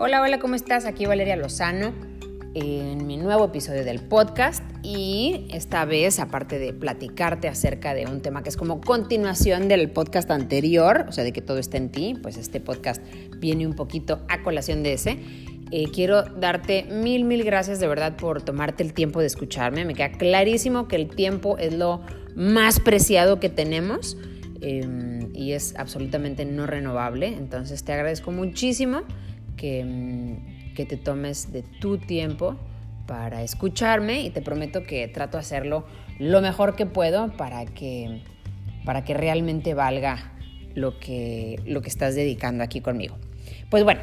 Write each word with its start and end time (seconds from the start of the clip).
Hola, 0.00 0.22
hola, 0.22 0.38
¿cómo 0.38 0.54
estás? 0.54 0.84
Aquí 0.84 1.06
Valeria 1.06 1.34
Lozano 1.34 1.92
en 2.54 3.04
mi 3.08 3.16
nuevo 3.16 3.46
episodio 3.46 3.84
del 3.84 3.98
podcast 3.98 4.62
y 4.84 5.48
esta 5.50 5.84
vez, 5.86 6.20
aparte 6.20 6.60
de 6.60 6.72
platicarte 6.72 7.48
acerca 7.48 7.94
de 7.94 8.06
un 8.06 8.22
tema 8.22 8.44
que 8.44 8.48
es 8.48 8.56
como 8.56 8.80
continuación 8.80 9.66
del 9.66 9.90
podcast 9.90 10.30
anterior, 10.30 11.06
o 11.08 11.10
sea, 11.10 11.24
de 11.24 11.32
que 11.32 11.42
todo 11.42 11.58
está 11.58 11.78
en 11.78 11.90
ti, 11.90 12.16
pues 12.22 12.36
este 12.36 12.60
podcast 12.60 13.02
viene 13.38 13.66
un 13.66 13.74
poquito 13.74 14.24
a 14.28 14.44
colación 14.44 14.84
de 14.84 14.92
ese. 14.92 15.18
Eh, 15.72 15.86
quiero 15.92 16.22
darte 16.22 16.84
mil, 16.84 17.24
mil 17.24 17.42
gracias 17.42 17.80
de 17.80 17.88
verdad 17.88 18.16
por 18.16 18.40
tomarte 18.40 18.84
el 18.84 18.92
tiempo 18.92 19.18
de 19.18 19.26
escucharme. 19.26 19.84
Me 19.84 19.94
queda 19.94 20.12
clarísimo 20.12 20.86
que 20.86 20.94
el 20.94 21.08
tiempo 21.08 21.58
es 21.58 21.74
lo 21.74 22.02
más 22.36 22.78
preciado 22.78 23.40
que 23.40 23.48
tenemos 23.48 24.16
em, 24.60 25.34
y 25.34 25.54
es 25.54 25.74
absolutamente 25.76 26.44
no 26.44 26.68
renovable. 26.68 27.26
Entonces 27.26 27.82
te 27.82 27.92
agradezco 27.92 28.30
muchísimo 28.30 29.02
Mm, 29.62 30.74
que, 30.74 30.86
te 30.86 30.96
tomes 30.96 31.52
de 31.52 31.62
tu 31.62 31.98
tiempo 31.98 32.56
para 33.06 33.42
escucharme 33.42 34.22
y 34.22 34.30
te 34.30 34.42
prometo 34.42 34.84
que 34.84 35.08
trato 35.08 35.36
de 35.36 35.40
hacerlo 35.40 35.84
lo 36.20 36.40
mejor 36.40 36.76
que 36.76 36.86
puedo 36.86 37.36
para 37.36 37.66
que, 37.66 38.22
para 38.84 39.04
que 39.04 39.14
realmente 39.14 39.74
valga 39.74 40.32
lo 40.74 41.00
que, 41.00 41.60
lo 41.66 41.82
que 41.82 41.88
estás 41.88 42.14
dedicando 42.14 42.62
aquí 42.62 42.80
conmigo. 42.80 43.16
Pues 43.70 43.82
bueno, 43.82 44.00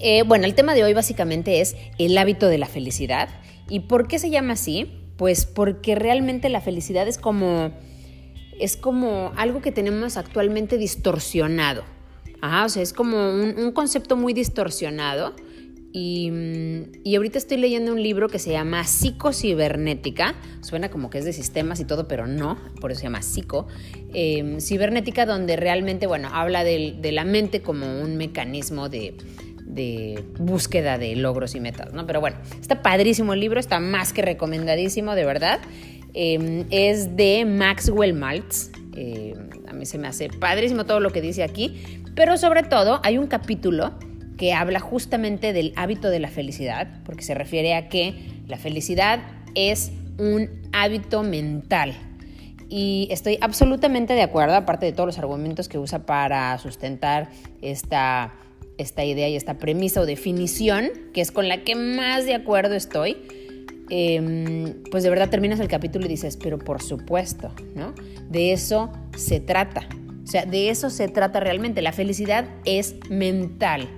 eh, 0.00 0.24
bueno, 0.24 0.44
el 0.44 0.54
tema 0.54 0.74
de 0.74 0.84
hoy 0.84 0.92
básicamente 0.92 1.62
es 1.62 1.74
el 1.98 2.18
hábito 2.18 2.48
de 2.48 2.58
la 2.58 2.66
felicidad. 2.66 3.30
¿Y 3.70 3.80
por 3.80 4.08
qué 4.08 4.18
se 4.18 4.28
llama 4.28 4.54
así? 4.54 4.90
Pues 5.16 5.46
porque 5.46 5.94
realmente 5.94 6.50
la 6.50 6.60
felicidad 6.60 7.08
es 7.08 7.16
como, 7.16 7.72
es 8.60 8.76
como 8.76 9.32
algo 9.36 9.62
que 9.62 9.72
tenemos 9.72 10.18
actualmente 10.18 10.76
distorsionado. 10.76 11.84
Ajá, 12.40 12.64
o 12.64 12.68
sea, 12.68 12.82
es 12.82 12.92
como 12.92 13.30
un, 13.30 13.72
concepto 13.72 14.16
muy 14.16 14.32
distorsionado. 14.32 15.34
Y, 15.90 16.30
y, 17.02 17.16
ahorita 17.16 17.38
estoy 17.38 17.56
leyendo 17.56 17.92
un 17.92 18.02
libro 18.02 18.28
que 18.28 18.38
se 18.38 18.52
llama 18.52 18.84
Psicocibernética. 18.84 20.34
Suena 20.60 20.90
como 20.90 21.08
que 21.08 21.18
es 21.18 21.24
de 21.24 21.32
sistemas 21.32 21.80
y 21.80 21.86
todo, 21.86 22.06
pero 22.06 22.26
no, 22.26 22.58
por 22.80 22.92
eso 22.92 23.00
se 23.00 23.06
llama 23.06 23.22
Psico. 23.22 23.66
Em, 24.12 24.60
cibernética, 24.60 25.24
donde 25.24 25.56
realmente, 25.56 26.06
bueno, 26.06 26.28
habla 26.30 26.62
de, 26.62 26.96
de, 27.00 27.12
la 27.12 27.24
mente 27.24 27.62
como 27.62 28.00
un 28.00 28.16
mecanismo 28.16 28.88
de, 28.88 29.16
de, 29.64 30.24
búsqueda 30.38 30.98
de 30.98 31.16
logros 31.16 31.54
y 31.54 31.60
metas, 31.60 31.92
¿no? 31.92 32.06
Pero 32.06 32.20
bueno, 32.20 32.36
está 32.60 32.82
padrísimo 32.82 33.32
el 33.32 33.40
libro, 33.40 33.58
está 33.58 33.80
más 33.80 34.12
que 34.12 34.22
recomendadísimo, 34.22 35.14
de 35.14 35.24
verdad. 35.24 35.60
Em, 36.14 36.66
es 36.70 37.16
de 37.16 37.44
Maxwell 37.44 38.14
Maltz. 38.14 38.70
Em, 38.96 39.34
a 39.68 39.72
mí 39.72 39.86
se 39.86 39.98
me 39.98 40.08
hace 40.08 40.28
padrísimo 40.28 40.84
todo 40.84 41.00
lo 41.00 41.10
que 41.10 41.20
dice 41.20 41.42
aquí. 41.42 42.02
Pero 42.18 42.36
sobre 42.36 42.64
todo 42.64 42.98
hay 43.04 43.16
un 43.16 43.28
capítulo 43.28 43.92
que 44.36 44.52
habla 44.52 44.80
justamente 44.80 45.52
del 45.52 45.72
hábito 45.76 46.10
de 46.10 46.18
la 46.18 46.26
felicidad, 46.26 46.88
porque 47.04 47.22
se 47.22 47.32
refiere 47.32 47.76
a 47.76 47.88
que 47.88 48.42
la 48.48 48.56
felicidad 48.56 49.20
es 49.54 49.92
un 50.18 50.50
hábito 50.72 51.22
mental. 51.22 51.94
Y 52.68 53.06
estoy 53.12 53.38
absolutamente 53.40 54.14
de 54.14 54.22
acuerdo, 54.22 54.56
aparte 54.56 54.84
de 54.84 54.92
todos 54.92 55.06
los 55.06 55.18
argumentos 55.18 55.68
que 55.68 55.78
usa 55.78 56.06
para 56.06 56.58
sustentar 56.58 57.28
esta, 57.62 58.34
esta 58.78 59.04
idea 59.04 59.28
y 59.28 59.36
esta 59.36 59.54
premisa 59.58 60.00
o 60.00 60.04
definición, 60.04 60.90
que 61.14 61.20
es 61.20 61.30
con 61.30 61.46
la 61.46 61.62
que 61.62 61.76
más 61.76 62.24
de 62.24 62.34
acuerdo 62.34 62.74
estoy, 62.74 63.16
em, 63.90 64.82
pues 64.90 65.04
de 65.04 65.10
verdad 65.10 65.30
terminas 65.30 65.60
el 65.60 65.68
capítulo 65.68 66.06
y 66.06 66.08
dices, 66.08 66.36
pero 66.36 66.58
por 66.58 66.82
supuesto, 66.82 67.54
¿no? 67.76 67.94
De 68.28 68.52
eso 68.52 68.92
se 69.16 69.38
trata. 69.38 69.88
O 70.28 70.30
sea, 70.30 70.44
de 70.44 70.68
eso 70.68 70.90
se 70.90 71.08
trata 71.08 71.40
realmente. 71.40 71.80
La 71.80 71.92
felicidad 71.92 72.44
es 72.66 72.96
mental. 73.08 73.88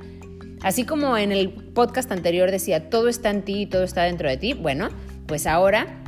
Así 0.63 0.85
como 0.85 1.19
en 1.19 1.33
el 1.33 1.51
podcast 1.51 2.13
anterior 2.13 2.53
decía, 2.53 2.89
todo 2.89 3.09
está 3.09 3.31
en 3.31 3.43
ti 3.43 3.63
y 3.63 3.67
todo 3.67 3.83
está 3.83 4.05
dentro 4.05 4.29
de 4.29 4.37
ti, 4.37 4.53
bueno, 4.53 4.91
pues 5.27 5.49
ahora 5.49 6.05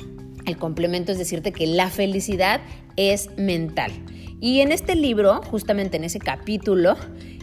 el 0.47 0.59
complemento 0.59 1.11
es 1.11 1.19
decirte 1.19 1.50
que 1.50 1.66
la 1.66 1.91
felicidad 1.91 2.61
es 2.97 3.37
mental. 3.37 3.91
Y 4.41 4.61
en 4.61 4.71
este 4.71 4.94
libro, 4.94 5.43
justamente 5.43 5.97
en 5.97 6.05
ese 6.05 6.21
capítulo, 6.21 6.97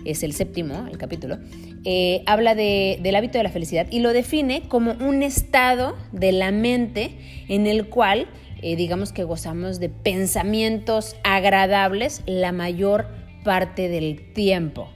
es 0.06 0.24
el 0.24 0.32
séptimo, 0.32 0.88
el 0.90 0.98
capítulo, 0.98 1.38
eh, 1.84 2.24
habla 2.28 2.56
del 2.56 3.14
hábito 3.14 3.38
de 3.38 3.44
la 3.44 3.50
felicidad 3.50 3.88
y 3.92 4.00
lo 4.00 4.14
define 4.14 4.70
como 4.70 4.94
un 4.94 5.22
estado 5.22 5.98
de 6.14 6.32
la 6.32 6.52
mente 6.52 7.18
en 7.50 7.68
el 7.68 7.90
cual 7.90 8.30
eh, 8.62 8.76
digamos 8.76 9.14
que 9.14 9.24
gozamos 9.24 9.80
de 9.80 9.90
pensamientos 9.90 11.16
agradables 11.24 12.22
la 12.26 12.52
mayor 12.52 13.08
parte 13.44 13.90
del 13.90 14.34
tiempo. 14.34 14.90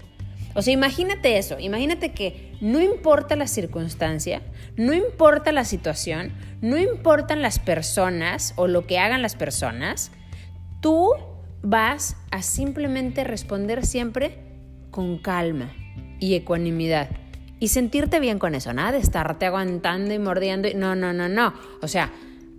O 0.55 0.61
sea, 0.61 0.73
imagínate 0.73 1.37
eso, 1.37 1.59
imagínate 1.59 2.11
que 2.11 2.55
no 2.61 2.81
importa 2.81 3.35
la 3.35 3.47
circunstancia, 3.47 4.41
no 4.77 4.93
importa 4.93 5.51
la 5.51 5.65
situación, 5.65 6.31
no 6.61 6.77
importan 6.77 7.41
las 7.41 7.59
personas 7.59 8.53
o 8.55 8.67
lo 8.67 8.85
que 8.85 8.99
hagan 8.99 9.21
las 9.21 9.35
personas, 9.35 10.11
tú 10.79 11.09
vas 11.63 12.17
a 12.29 12.41
simplemente 12.41 13.23
responder 13.23 13.85
siempre 13.85 14.37
con 14.91 15.17
calma 15.17 15.71
y 16.19 16.35
ecuanimidad. 16.35 17.09
Y 17.59 17.69
sentirte 17.69 18.19
bien 18.19 18.39
con 18.39 18.55
eso, 18.55 18.73
nada 18.73 18.91
de 18.91 18.97
estarte 18.97 19.45
aguantando 19.45 20.13
y 20.13 20.19
mordiendo. 20.19 20.67
No, 20.75 20.95
no, 20.95 21.13
no, 21.13 21.29
no. 21.29 21.53
O 21.81 21.87
sea, 21.87 22.11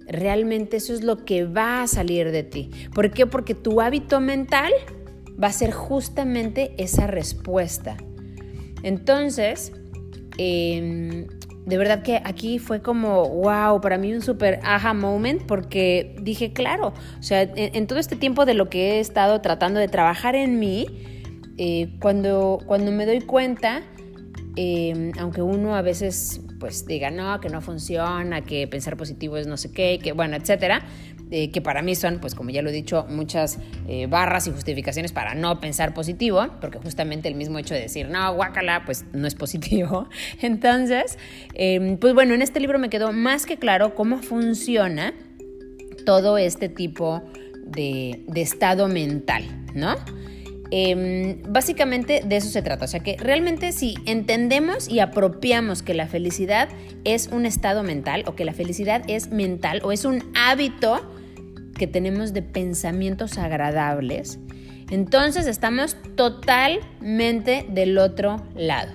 realmente 0.06 0.76
eso 0.76 0.92
es 0.92 1.02
lo 1.02 1.24
que 1.24 1.44
va 1.44 1.82
a 1.82 1.86
salir 1.86 2.30
de 2.30 2.42
ti. 2.42 2.70
¿Por 2.94 3.10
qué? 3.10 3.26
Porque 3.26 3.54
tu 3.54 3.80
hábito 3.80 4.20
mental 4.20 4.72
va 5.42 5.48
a 5.48 5.52
ser 5.52 5.72
justamente 5.72 6.74
esa 6.78 7.06
respuesta. 7.06 7.96
Entonces, 8.82 9.72
em, 10.38 11.26
de 11.66 11.78
verdad 11.78 12.02
que 12.02 12.20
aquí 12.24 12.58
fue 12.58 12.82
como, 12.82 13.28
wow, 13.28 13.80
para 13.80 13.96
mí 13.96 14.12
un 14.12 14.20
super 14.20 14.60
aha 14.62 14.92
moment 14.92 15.42
porque 15.46 16.14
dije, 16.20 16.52
claro, 16.52 16.92
o 17.18 17.22
sea, 17.22 17.42
en, 17.42 17.86
todo 17.86 17.98
este 17.98 18.16
tiempo 18.16 18.44
de 18.44 18.54
lo 18.54 18.68
que 18.68 18.96
he 18.96 19.00
estado 19.00 19.40
tratando 19.40 19.80
de 19.80 19.88
trabajar 19.88 20.36
en 20.36 20.58
mí, 20.58 20.86
eh, 21.56 21.96
cuando, 22.00 22.60
cuando 22.66 22.92
me 22.92 23.06
doy 23.06 23.22
cuenta, 23.22 23.82
em, 24.56 25.12
aunque 25.18 25.40
uno 25.40 25.74
a 25.74 25.82
veces 25.82 26.42
pues 26.64 26.86
diga, 26.86 27.10
no, 27.10 27.42
que 27.42 27.50
no 27.50 27.60
funciona, 27.60 28.40
que 28.40 28.66
pensar 28.66 28.96
positivo 28.96 29.36
es 29.36 29.46
no 29.46 29.58
sé 29.58 29.70
qué, 29.70 30.00
que 30.02 30.12
bueno, 30.12 30.34
etcétera, 30.34 30.80
eh, 31.30 31.50
que 31.50 31.60
para 31.60 31.82
mí 31.82 31.94
son, 31.94 32.20
pues 32.20 32.34
como 32.34 32.48
ya 32.48 32.62
lo 32.62 32.70
he 32.70 32.72
dicho, 32.72 33.04
muchas 33.10 33.58
eh, 33.86 34.06
barras 34.06 34.46
y 34.46 34.50
justificaciones 34.50 35.12
para 35.12 35.34
no 35.34 35.60
pensar 35.60 35.92
positivo, 35.92 36.46
porque 36.62 36.78
justamente 36.78 37.28
el 37.28 37.34
mismo 37.34 37.58
hecho 37.58 37.74
de 37.74 37.80
decir, 37.80 38.08
no, 38.08 38.34
guácala, 38.34 38.86
pues 38.86 39.04
no 39.12 39.26
es 39.26 39.34
positivo. 39.34 40.08
Entonces, 40.40 41.18
em, 41.52 41.98
pues 41.98 42.14
bueno, 42.14 42.32
en 42.32 42.40
este 42.40 42.60
libro 42.60 42.78
me 42.78 42.88
quedó 42.88 43.12
más 43.12 43.44
que 43.44 43.58
claro 43.58 43.94
cómo 43.94 44.22
funciona 44.22 45.12
todo 46.06 46.38
este 46.38 46.70
tipo 46.70 47.22
de, 47.66 48.24
de 48.26 48.40
estado 48.40 48.88
mental, 48.88 49.44
¿no? 49.74 49.96
Em, 50.76 51.40
básicamente 51.46 52.22
de 52.26 52.36
eso 52.36 52.48
se 52.48 52.60
trata. 52.60 52.86
O 52.86 52.88
sea 52.88 52.98
que 52.98 53.16
realmente 53.16 53.70
si 53.70 53.94
entendemos 54.06 54.88
y 54.88 54.98
apropiamos 54.98 55.84
que 55.84 55.94
la 55.94 56.08
felicidad 56.08 56.68
es 57.04 57.28
un 57.28 57.46
estado 57.46 57.84
mental 57.84 58.24
o 58.26 58.34
que 58.34 58.44
la 58.44 58.52
felicidad 58.52 59.04
es 59.06 59.30
mental 59.30 59.80
o 59.84 59.92
es 59.92 60.04
un 60.04 60.24
hábito 60.34 61.08
que 61.78 61.86
tenemos 61.86 62.32
de 62.32 62.42
pensamientos 62.42 63.38
agradables, 63.38 64.40
entonces 64.90 65.46
estamos 65.46 65.96
totalmente 66.16 67.66
del 67.68 67.96
otro 67.96 68.44
lado. 68.56 68.90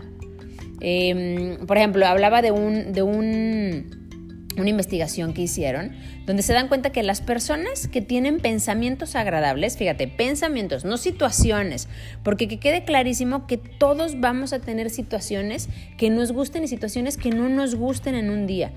Em, 0.82 1.66
por 1.66 1.78
ejemplo, 1.78 2.06
hablaba 2.06 2.42
de 2.42 2.52
un, 2.52 2.92
de 2.92 3.04
un 3.04 4.09
una 4.58 4.70
investigación 4.70 5.34
que 5.34 5.44
hicieron, 5.44 5.92
donde 6.26 6.44
se 6.44 6.54
dan 6.54 6.68
cuenta 6.68 6.92
que 6.92 7.04
las 7.04 7.22
personas 7.22 7.88
que 7.88 8.02
tienen 8.02 8.40
pensamientos 8.40 9.16
agradables, 9.16 9.78
fíjate, 9.78 10.08
pensamientos, 10.08 10.86
no 10.86 10.98
situaciones, 10.98 11.88
porque 12.24 12.48
que 12.48 12.60
quede 12.60 12.84
clarísimo 12.84 13.48
que 13.48 13.58
todos 13.58 14.20
vamos 14.20 14.54
a 14.54 14.60
tener 14.60 14.90
situaciones 14.90 15.70
que 15.98 16.10
nos 16.10 16.32
gusten 16.32 16.64
y 16.64 16.68
situaciones 16.68 17.18
que 17.18 17.30
no 17.30 17.50
nos 17.50 17.76
gusten 17.76 18.16
en 18.16 18.30
un 18.30 18.48
día. 18.48 18.72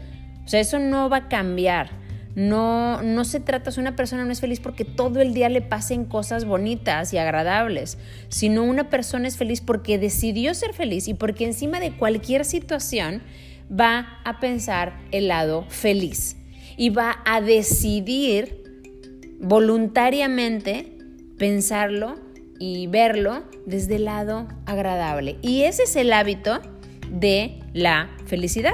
O 0.44 0.48
sea, 0.48 0.60
eso 0.60 0.78
no 0.78 1.08
va 1.08 1.18
a 1.18 1.28
cambiar. 1.28 2.02
No, 2.34 3.02
no 3.02 3.24
se 3.24 3.40
trata, 3.40 3.70
si 3.70 3.80
una 3.80 3.94
persona 3.94 4.24
no 4.24 4.32
es 4.32 4.40
feliz 4.40 4.58
porque 4.58 4.86
todo 4.86 5.20
el 5.20 5.34
día 5.34 5.50
le 5.50 5.60
pasen 5.60 6.06
cosas 6.06 6.46
bonitas 6.46 7.12
y 7.12 7.18
agradables, 7.18 7.98
sino 8.28 8.62
una 8.62 8.88
persona 8.88 9.28
es 9.28 9.36
feliz 9.36 9.60
porque 9.60 9.98
decidió 9.98 10.54
ser 10.54 10.72
feliz 10.72 11.08
y 11.08 11.14
porque 11.14 11.44
encima 11.44 11.78
de 11.78 11.92
cualquier 11.92 12.46
situación 12.46 13.22
va 13.70 14.20
a 14.24 14.40
pensar 14.40 15.00
el 15.10 15.28
lado 15.28 15.64
feliz 15.68 16.36
y 16.76 16.90
va 16.90 17.22
a 17.24 17.40
decidir 17.40 18.62
voluntariamente 19.40 20.96
pensarlo 21.38 22.14
y 22.58 22.86
verlo 22.86 23.42
desde 23.66 23.96
el 23.96 24.04
lado 24.04 24.46
agradable. 24.66 25.36
Y 25.42 25.62
ese 25.62 25.82
es 25.84 25.96
el 25.96 26.12
hábito 26.12 26.60
de 27.10 27.58
la 27.72 28.10
felicidad. 28.26 28.72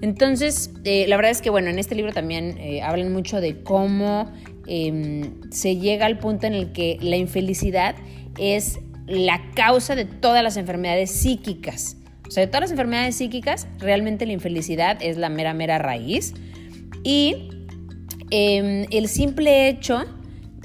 Entonces, 0.00 0.70
eh, 0.84 1.06
la 1.08 1.16
verdad 1.16 1.30
es 1.30 1.40
que, 1.40 1.50
bueno, 1.50 1.68
en 1.70 1.78
este 1.78 1.94
libro 1.94 2.12
también 2.12 2.58
eh, 2.58 2.82
hablan 2.82 3.12
mucho 3.12 3.40
de 3.40 3.62
cómo 3.62 4.32
em, 4.66 5.50
se 5.50 5.76
llega 5.76 6.06
al 6.06 6.18
punto 6.18 6.46
en 6.46 6.54
el 6.54 6.72
que 6.72 6.98
la 7.00 7.16
infelicidad 7.16 7.94
es 8.38 8.80
la 9.06 9.50
causa 9.54 9.94
de 9.94 10.04
todas 10.04 10.42
las 10.42 10.56
enfermedades 10.56 11.10
psíquicas. 11.10 11.96
O 12.26 12.30
sea, 12.30 12.42
de 12.42 12.46
todas 12.46 12.62
las 12.62 12.70
enfermedades 12.70 13.16
psíquicas, 13.16 13.68
realmente 13.78 14.26
la 14.26 14.32
infelicidad 14.32 14.98
es 15.00 15.16
la 15.16 15.28
mera, 15.28 15.54
mera 15.54 15.78
raíz. 15.78 16.34
Y 17.02 17.50
em, 18.30 18.86
el 18.90 19.08
simple 19.08 19.68
hecho 19.68 20.04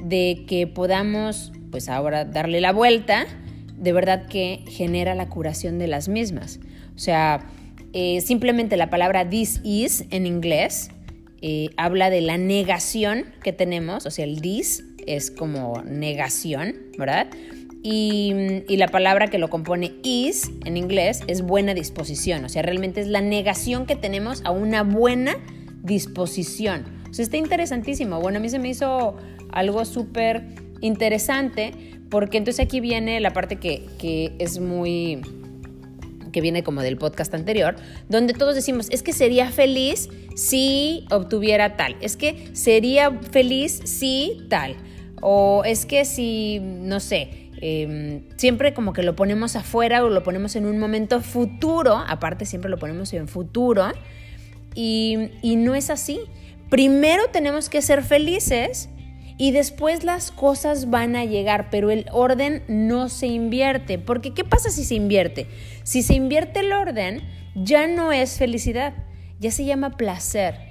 de 0.01 0.45
que 0.47 0.67
podamos, 0.67 1.51
pues 1.71 1.89
ahora, 1.89 2.25
darle 2.25 2.61
la 2.61 2.71
vuelta, 2.71 3.25
de 3.77 3.93
verdad 3.93 4.27
que 4.27 4.63
genera 4.67 5.15
la 5.15 5.29
curación 5.29 5.79
de 5.79 5.87
las 5.87 6.07
mismas. 6.07 6.59
O 6.95 6.99
sea, 6.99 7.45
eh, 7.93 8.21
simplemente 8.21 8.77
la 8.77 8.89
palabra 8.89 9.29
this 9.29 9.61
is 9.63 10.05
en 10.11 10.25
inglés 10.25 10.91
eh, 11.41 11.69
habla 11.77 12.09
de 12.09 12.21
la 12.21 12.37
negación 12.37 13.25
que 13.43 13.53
tenemos, 13.53 14.05
o 14.05 14.11
sea, 14.11 14.25
el 14.25 14.41
this 14.41 14.83
es 15.07 15.31
como 15.31 15.81
negación, 15.83 16.75
¿verdad? 16.97 17.27
Y, 17.81 18.33
y, 18.67 18.75
la 18.75 18.89
palabra 18.89 19.27
que 19.27 19.37
lo 19.37 19.49
compone 19.49 19.93
is 20.03 20.51
en 20.65 20.75
inglés 20.75 21.21
es 21.27 21.41
buena 21.41 21.73
disposición, 21.73 22.43
o 22.43 22.49
sea, 22.49 22.61
realmente 22.61 22.99
es 22.99 23.07
la 23.07 23.21
negación 23.21 23.85
que 23.85 23.95
tenemos 23.95 24.41
a 24.43 24.51
una 24.51 24.83
buena 24.83 25.37
disposición. 25.81 26.83
O 27.09 27.13
sea, 27.13 27.23
está 27.23 27.37
interesantísimo. 27.37 28.19
Bueno, 28.19 28.39
a 28.39 28.41
mí 28.41 28.49
se 28.49 28.59
me 28.59 28.69
hizo 28.69 29.15
algo 29.51 29.85
súper 29.85 30.43
interesante 30.81 31.71
porque 32.09 32.37
entonces 32.37 32.65
aquí 32.65 32.79
viene 32.79 33.19
la 33.19 33.33
parte 33.33 33.57
que, 33.57 33.85
que 33.97 34.33
es 34.39 34.59
muy 34.59 35.21
que 36.31 36.41
viene 36.41 36.61
como 36.63 36.83
del 36.83 36.95
podcast 36.95 37.33
anterior, 37.33 37.75
donde 38.07 38.33
todos 38.33 38.53
decimos, 38.53 38.87
es 38.91 39.01
que 39.01 39.13
sería 39.13 39.49
feliz 39.51 40.09
si 40.35 41.05
obtuviera 41.09 41.75
tal, 41.75 41.95
es 42.01 42.17
que 42.17 42.49
sería 42.53 43.11
feliz 43.31 43.81
si 43.83 44.45
tal, 44.47 44.75
o 45.21 45.63
es 45.65 45.87
que 45.87 46.05
si, 46.05 46.59
no 46.61 46.99
sé, 46.99 47.48
em, 47.61 48.23
siempre 48.37 48.73
como 48.73 48.93
que 48.93 49.03
lo 49.03 49.15
ponemos 49.15 49.55
afuera 49.55 50.03
o 50.03 50.09
lo 50.09 50.23
ponemos 50.23 50.55
en 50.55 50.65
un 50.65 50.79
momento 50.79 51.21
futuro, 51.21 52.03
aparte 52.07 52.45
siempre 52.45 52.69
lo 52.69 52.77
ponemos 52.77 53.13
en 53.13 53.27
futuro, 53.27 53.87
y, 54.75 55.31
y 55.41 55.55
no 55.55 55.75
es 55.75 55.89
así. 55.89 56.21
Primero 56.69 57.23
tenemos 57.31 57.69
que 57.69 57.81
ser 57.81 58.03
felices 58.03 58.89
y 59.37 59.51
después 59.51 60.03
las 60.03 60.31
cosas 60.31 60.89
van 60.89 61.15
a 61.15 61.23
llegar, 61.23 61.69
pero 61.71 61.91
el 61.91 62.05
orden 62.11 62.61
no 62.67 63.07
se 63.07 63.27
invierte. 63.27 63.97
Porque 63.97 64.33
¿qué 64.33 64.43
pasa 64.43 64.69
si 64.69 64.83
se 64.83 64.95
invierte? 64.95 65.47
Si 65.83 66.03
se 66.03 66.13
invierte 66.13 66.59
el 66.59 66.73
orden, 66.73 67.21
ya 67.55 67.87
no 67.87 68.11
es 68.11 68.37
felicidad, 68.37 68.93
ya 69.39 69.49
se 69.49 69.63
llama 69.63 69.91
placer. 69.97 70.68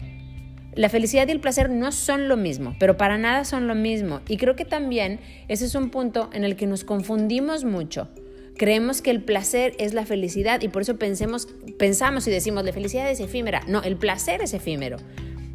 La 0.75 0.89
felicidad 0.89 1.27
y 1.29 1.33
el 1.33 1.41
placer 1.41 1.71
no 1.71 1.91
son 1.93 2.29
lo 2.29 2.37
mismo, 2.37 2.77
pero 2.79 2.97
para 2.97 3.19
nada 3.19 3.45
son 3.45 3.67
lo 3.67 3.75
mismo. 3.75 4.21
Y 4.29 4.37
creo 4.37 4.55
que 4.55 4.65
también 4.65 5.21
ese 5.49 5.65
es 5.65 5.75
un 5.75 5.91
punto 5.91 6.31
en 6.33 6.45
el 6.45 6.57
que 6.57 6.67
nos 6.67 6.85
confundimos 6.85 7.65
mucho. 7.65 8.09
Creemos 8.57 9.03
que 9.03 9.11
el 9.11 9.23
placer 9.23 9.75
es 9.79 9.95
la 9.95 10.05
felicidad 10.05 10.61
y 10.63 10.69
por 10.69 10.83
eso 10.83 10.97
pensemos, 10.97 11.49
pensamos 11.79 12.27
y 12.27 12.31
decimos, 12.31 12.65
la 12.65 12.73
felicidad 12.73 13.11
es 13.11 13.21
efímera. 13.21 13.63
No, 13.69 13.83
el 13.83 13.97
placer 13.97 14.43
es 14.43 14.53
efímero. 14.53 14.99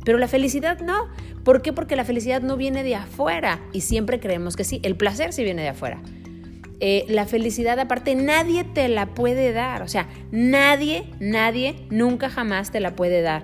Pero 0.06 0.18
la 0.18 0.28
felicidad 0.28 0.80
no. 0.82 1.08
¿Por 1.44 1.62
qué? 1.62 1.74
Porque 1.74 1.96
la 1.96 2.06
felicidad 2.06 2.42
no 2.42 2.58
viene 2.58 2.84
de 2.84 2.96
afuera 2.96 3.62
y 3.74 3.82
siempre 3.82 4.20
creemos 4.20 4.56
que 4.56 4.64
sí. 4.64 4.80
El 4.84 4.96
placer 4.96 5.34
sí 5.34 5.44
viene 5.44 5.62
de 5.62 5.70
afuera. 5.70 6.02
Eh, 6.80 7.06
la 7.08 7.26
felicidad 7.26 7.80
aparte 7.80 8.16
nadie 8.16 8.64
te 8.64 8.88
la 8.90 9.08
puede 9.14 9.54
dar. 9.54 9.82
O 9.82 9.88
sea, 9.88 10.08
nadie, 10.32 11.06
nadie, 11.20 11.86
nunca 11.90 12.30
jamás 12.30 12.72
te 12.72 12.80
la 12.80 12.96
puede 12.96 13.22
dar. 13.22 13.44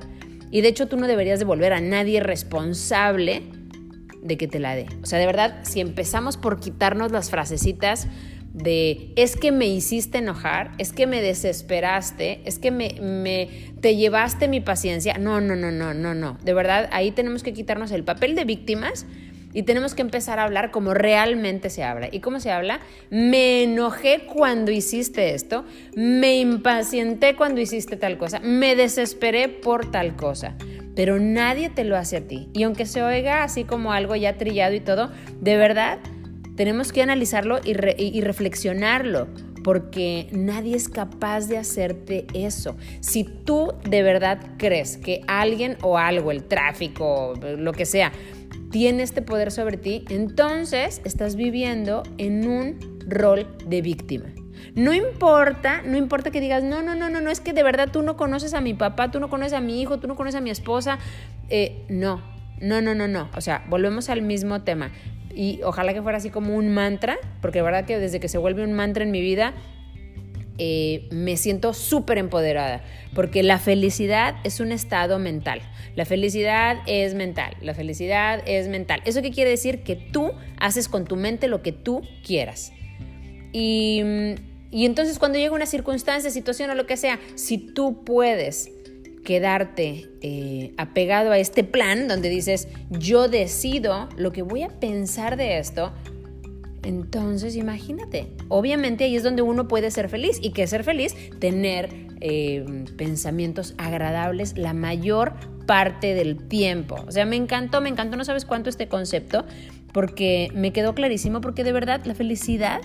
Y 0.52 0.62
de 0.62 0.70
hecho 0.70 0.88
tú 0.88 0.98
no 0.98 1.08
deberías 1.08 1.40
devolver 1.40 1.74
a 1.74 1.82
nadie 1.82 2.20
responsable 2.20 3.44
de 4.22 4.38
que 4.38 4.48
te 4.48 4.60
la 4.60 4.76
dé. 4.76 4.88
O 5.02 5.06
sea, 5.06 5.20
de 5.20 5.26
verdad, 5.26 5.60
si 5.64 5.80
empezamos 5.80 6.38
por 6.38 6.60
quitarnos 6.60 7.12
las 7.12 7.30
frasecitas 7.30 8.08
de 8.54 9.14
es 9.16 9.36
que 9.36 9.52
me 9.52 9.68
hiciste 9.68 10.18
enojar, 10.18 10.72
es 10.78 10.92
que 10.92 11.08
me 11.08 11.22
desesperaste, 11.22 12.42
es 12.46 12.60
que 12.60 12.72
me, 12.72 13.74
te 13.80 13.96
llevaste 13.96 14.48
mi 14.48 14.60
paciencia. 14.60 15.18
No, 15.18 15.40
no, 15.40 15.56
no, 15.56 15.72
no, 15.72 15.94
no, 15.94 16.14
no. 16.14 16.38
De 16.44 16.54
verdad, 16.54 16.90
ahí 16.92 17.12
tenemos 17.12 17.44
que 17.44 17.54
quitarnos 17.54 17.92
el 17.92 18.04
papel 18.04 18.36
de 18.36 18.46
víctimas 18.46 19.06
y 19.54 19.64
tenemos 19.64 19.96
que 19.96 20.02
empezar 20.02 20.40
a 20.40 20.44
hablar 20.44 20.72
como 20.72 20.94
realmente 20.94 21.70
se 21.70 21.84
habla. 21.84 22.10
¿Y 22.12 22.20
cómo 22.20 22.40
se 22.40 22.52
habla? 22.52 22.80
Me 23.10 23.64
enojé 23.64 24.26
cuando 24.26 24.72
hiciste 24.72 25.34
esto, 25.34 25.66
me 25.96 26.38
impacienté 26.40 27.36
cuando 27.36 27.62
hiciste 27.62 27.98
tal 27.98 28.18
cosa, 28.18 28.40
me 28.40 28.76
desesperé 28.76 29.50
por 29.50 29.90
tal 29.90 30.16
cosa. 30.16 30.56
Pero 30.96 31.20
nadie 31.20 31.70
te 31.70 31.84
lo 31.84 31.96
hace 31.96 32.18
a 32.18 32.22
ti. 32.28 32.50
Y 32.54 32.64
aunque 32.64 32.86
se 32.86 33.02
oiga 33.02 33.44
así 33.44 33.64
como 33.64 33.94
algo 33.94 34.16
ya 34.16 34.38
trillado 34.38 34.76
y 34.76 34.82
todo, 34.82 35.12
de 35.40 35.56
verdad 35.56 36.00
tenemos 36.56 36.92
que 36.92 37.02
analizarlo 37.02 37.60
y, 37.64 37.72
y, 37.98 38.20
reflexionarlo, 38.20 39.30
porque 39.64 40.28
nadie 40.34 40.76
es 40.76 40.90
capaz 40.90 41.48
de 41.48 41.58
hacerte 41.58 42.28
eso. 42.34 42.76
Si 43.00 43.24
tú 43.24 43.76
de 43.90 44.04
verdad 44.04 44.40
crees 44.58 44.98
que 44.98 45.22
alguien 45.28 45.78
o 45.82 45.98
algo, 45.98 46.32
el 46.32 46.44
tráfico, 46.44 47.34
lo 47.42 47.72
que 47.72 47.86
sea, 47.86 48.12
tiene 48.72 49.04
este 49.04 49.22
poder 49.22 49.52
sobre 49.52 49.78
ti, 49.78 50.06
entonces 50.10 51.02
estás 51.04 51.36
viviendo 51.36 52.04
en 52.18 52.48
un 52.48 53.00
rol 53.08 53.48
de 53.66 53.82
víctima. 53.82 54.30
No 54.76 54.94
importa, 54.94 55.82
no 55.84 55.98
importa 55.98 56.32
que 56.32 56.42
digas, 56.42 56.64
no, 56.64 56.82
no, 56.82 56.96
no, 56.96 57.10
no, 57.10 57.22
no, 57.22 57.32
es 57.32 57.40
que 57.40 57.54
de 57.54 57.64
verdad 57.64 57.90
tú 57.92 58.04
no 58.04 58.18
conoces 58.18 58.54
a 58.54 58.62
mi 58.62 58.74
papá, 58.74 59.12
tú 59.12 59.20
no 59.20 59.30
conoces 59.30 59.54
a 59.54 59.62
mi 59.62 59.82
hijo, 59.82 60.00
tú 60.00 60.08
no 60.08 60.16
conoces 60.16 60.36
a 60.36 60.42
mi 60.42 60.50
esposa. 60.50 61.00
Eh, 61.50 61.86
no, 61.90 62.22
no, 62.62 62.82
no, 62.82 62.94
no, 62.94 63.08
no. 63.08 63.30
O 63.36 63.42
sea, 63.42 63.66
volvemos 63.70 64.10
al 64.10 64.22
mismo 64.22 64.62
tema 64.62 64.92
y 65.34 65.62
ojalá 65.64 65.94
que 65.94 66.02
fuera 66.02 66.18
así 66.18 66.30
como 66.30 66.56
un 66.56 66.74
mantra, 66.74 67.18
porque 67.42 67.60
de 67.60 67.64
verdad 67.64 67.86
que 67.86 67.98
desde 67.98 68.20
que 68.20 68.28
se 68.28 68.38
vuelve 68.38 68.64
un 68.64 68.74
mantra 68.74 69.04
en 69.04 69.12
mi 69.12 69.22
vida, 69.22 69.54
eh, 70.60 71.08
me 71.12 71.38
siento 71.38 71.74
súper 71.74 72.18
empoderada, 72.18 72.84
porque 73.16 73.44
la 73.44 73.58
felicidad 73.58 74.36
es 74.44 74.60
un 74.60 74.72
estado 74.72 75.18
mental. 75.18 75.62
La 75.96 76.06
felicidad 76.06 76.78
es 76.86 77.16
mental, 77.16 77.56
la 77.62 77.74
felicidad 77.74 78.44
es 78.46 78.68
mental. 78.68 79.02
¿Eso 79.06 79.22
qué 79.22 79.32
quiere 79.32 79.50
decir? 79.50 79.84
Que 79.84 79.96
tú 79.96 80.32
haces 80.60 80.88
con 80.88 81.06
tu 81.06 81.16
mente 81.16 81.48
lo 81.48 81.62
que 81.62 81.72
tú 81.72 82.02
quieras. 82.26 82.72
Y, 83.52 84.04
y 84.70 84.86
entonces 84.86 85.18
cuando 85.18 85.40
llega 85.40 85.56
una 85.56 85.66
circunstancia, 85.66 86.30
situación 86.30 86.70
o 86.70 86.76
lo 86.76 86.86
que 86.86 86.98
sea, 86.98 87.20
si 87.36 87.58
tú 87.58 88.04
puedes 88.04 88.70
quedarte 89.24 90.10
eh, 90.22 90.74
apegado 90.78 91.32
a 91.32 91.38
este 91.38 91.64
plan 91.64 92.08
donde 92.08 92.30
dices, 92.30 92.68
yo 92.90 93.28
decido 93.28 94.10
lo 94.18 94.32
que 94.32 94.42
voy 94.42 94.64
a 94.64 94.70
pensar 94.70 95.38
de 95.38 95.60
esto, 95.60 95.94
entonces 96.84 97.56
imagínate, 97.56 98.28
obviamente 98.48 99.04
ahí 99.04 99.16
es 99.16 99.24
donde 99.24 99.42
uno 99.42 99.68
puede 99.68 99.92
ser 99.92 100.10
feliz 100.10 100.40
y 100.42 100.52
que 100.52 100.68
ser 100.68 100.84
feliz, 100.84 101.16
tener 101.40 101.90
eh, 102.22 102.86
pensamientos 102.98 103.76
agradables 103.78 104.58
la 104.58 104.74
mayor 104.74 105.34
parte 105.66 106.14
del 106.14 106.48
tiempo. 106.48 107.04
O 107.08 107.12
sea, 107.12 107.26
me 107.26 107.36
encantó, 107.36 107.82
me 107.82 107.90
encantó, 107.90 108.18
no 108.18 108.26
sabes 108.26 108.46
cuánto 108.46 108.70
este 108.70 108.88
concepto, 108.88 109.46
porque 109.94 110.50
me 110.54 110.74
quedó 110.74 110.96
clarísimo, 110.96 111.42
porque 111.42 111.64
de 111.64 111.72
verdad 111.72 112.06
la 112.06 112.16
felicidad 112.16 112.82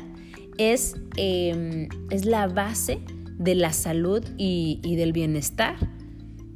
es, 0.58 0.96
em, 1.16 1.88
es 2.10 2.24
la 2.24 2.46
base 2.46 3.00
de 3.38 3.54
la 3.54 3.72
salud 3.72 4.24
y 4.36 4.96
del 4.96 5.12
bienestar. 5.12 5.76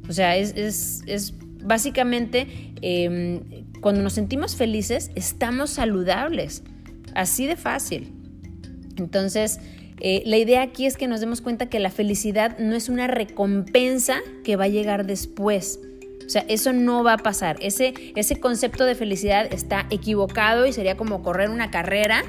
O 0.09 0.13
sea, 0.13 0.35
es, 0.35 1.35
básicamente 1.63 2.47
em, 2.81 3.41
cuando 3.79 4.01
nos 4.01 4.13
sentimos 4.13 4.55
felices, 4.55 5.11
estamos 5.15 5.69
saludables. 5.69 6.63
Así 7.15 7.45
de 7.45 7.55
fácil. 7.55 8.11
Entonces, 8.97 9.59
eh, 9.99 10.23
la 10.25 10.37
idea 10.37 10.61
aquí 10.61 10.85
es 10.85 10.97
que 10.97 11.07
nos 11.07 11.19
demos 11.19 11.41
cuenta 11.41 11.67
que 11.67 11.79
la 11.79 11.89
felicidad 11.89 12.57
no 12.57 12.75
es 12.75 12.89
una 12.89 13.07
recompensa 13.07 14.19
que 14.43 14.55
va 14.55 14.65
a 14.65 14.69
llegar 14.69 15.05
después. 15.05 15.79
O 16.25 16.29
sea, 16.29 16.45
eso 16.47 16.73
no 16.73 17.03
va 17.03 17.13
a 17.13 17.17
pasar. 17.17 17.57
Ese, 17.59 17.93
ese 18.15 18.39
concepto 18.39 18.85
de 18.85 18.95
felicidad 18.95 19.51
está 19.51 19.87
equivocado 19.89 20.65
y 20.65 20.73
sería 20.73 20.95
como 20.95 21.23
correr 21.23 21.49
una 21.49 21.71
carrera 21.71 22.23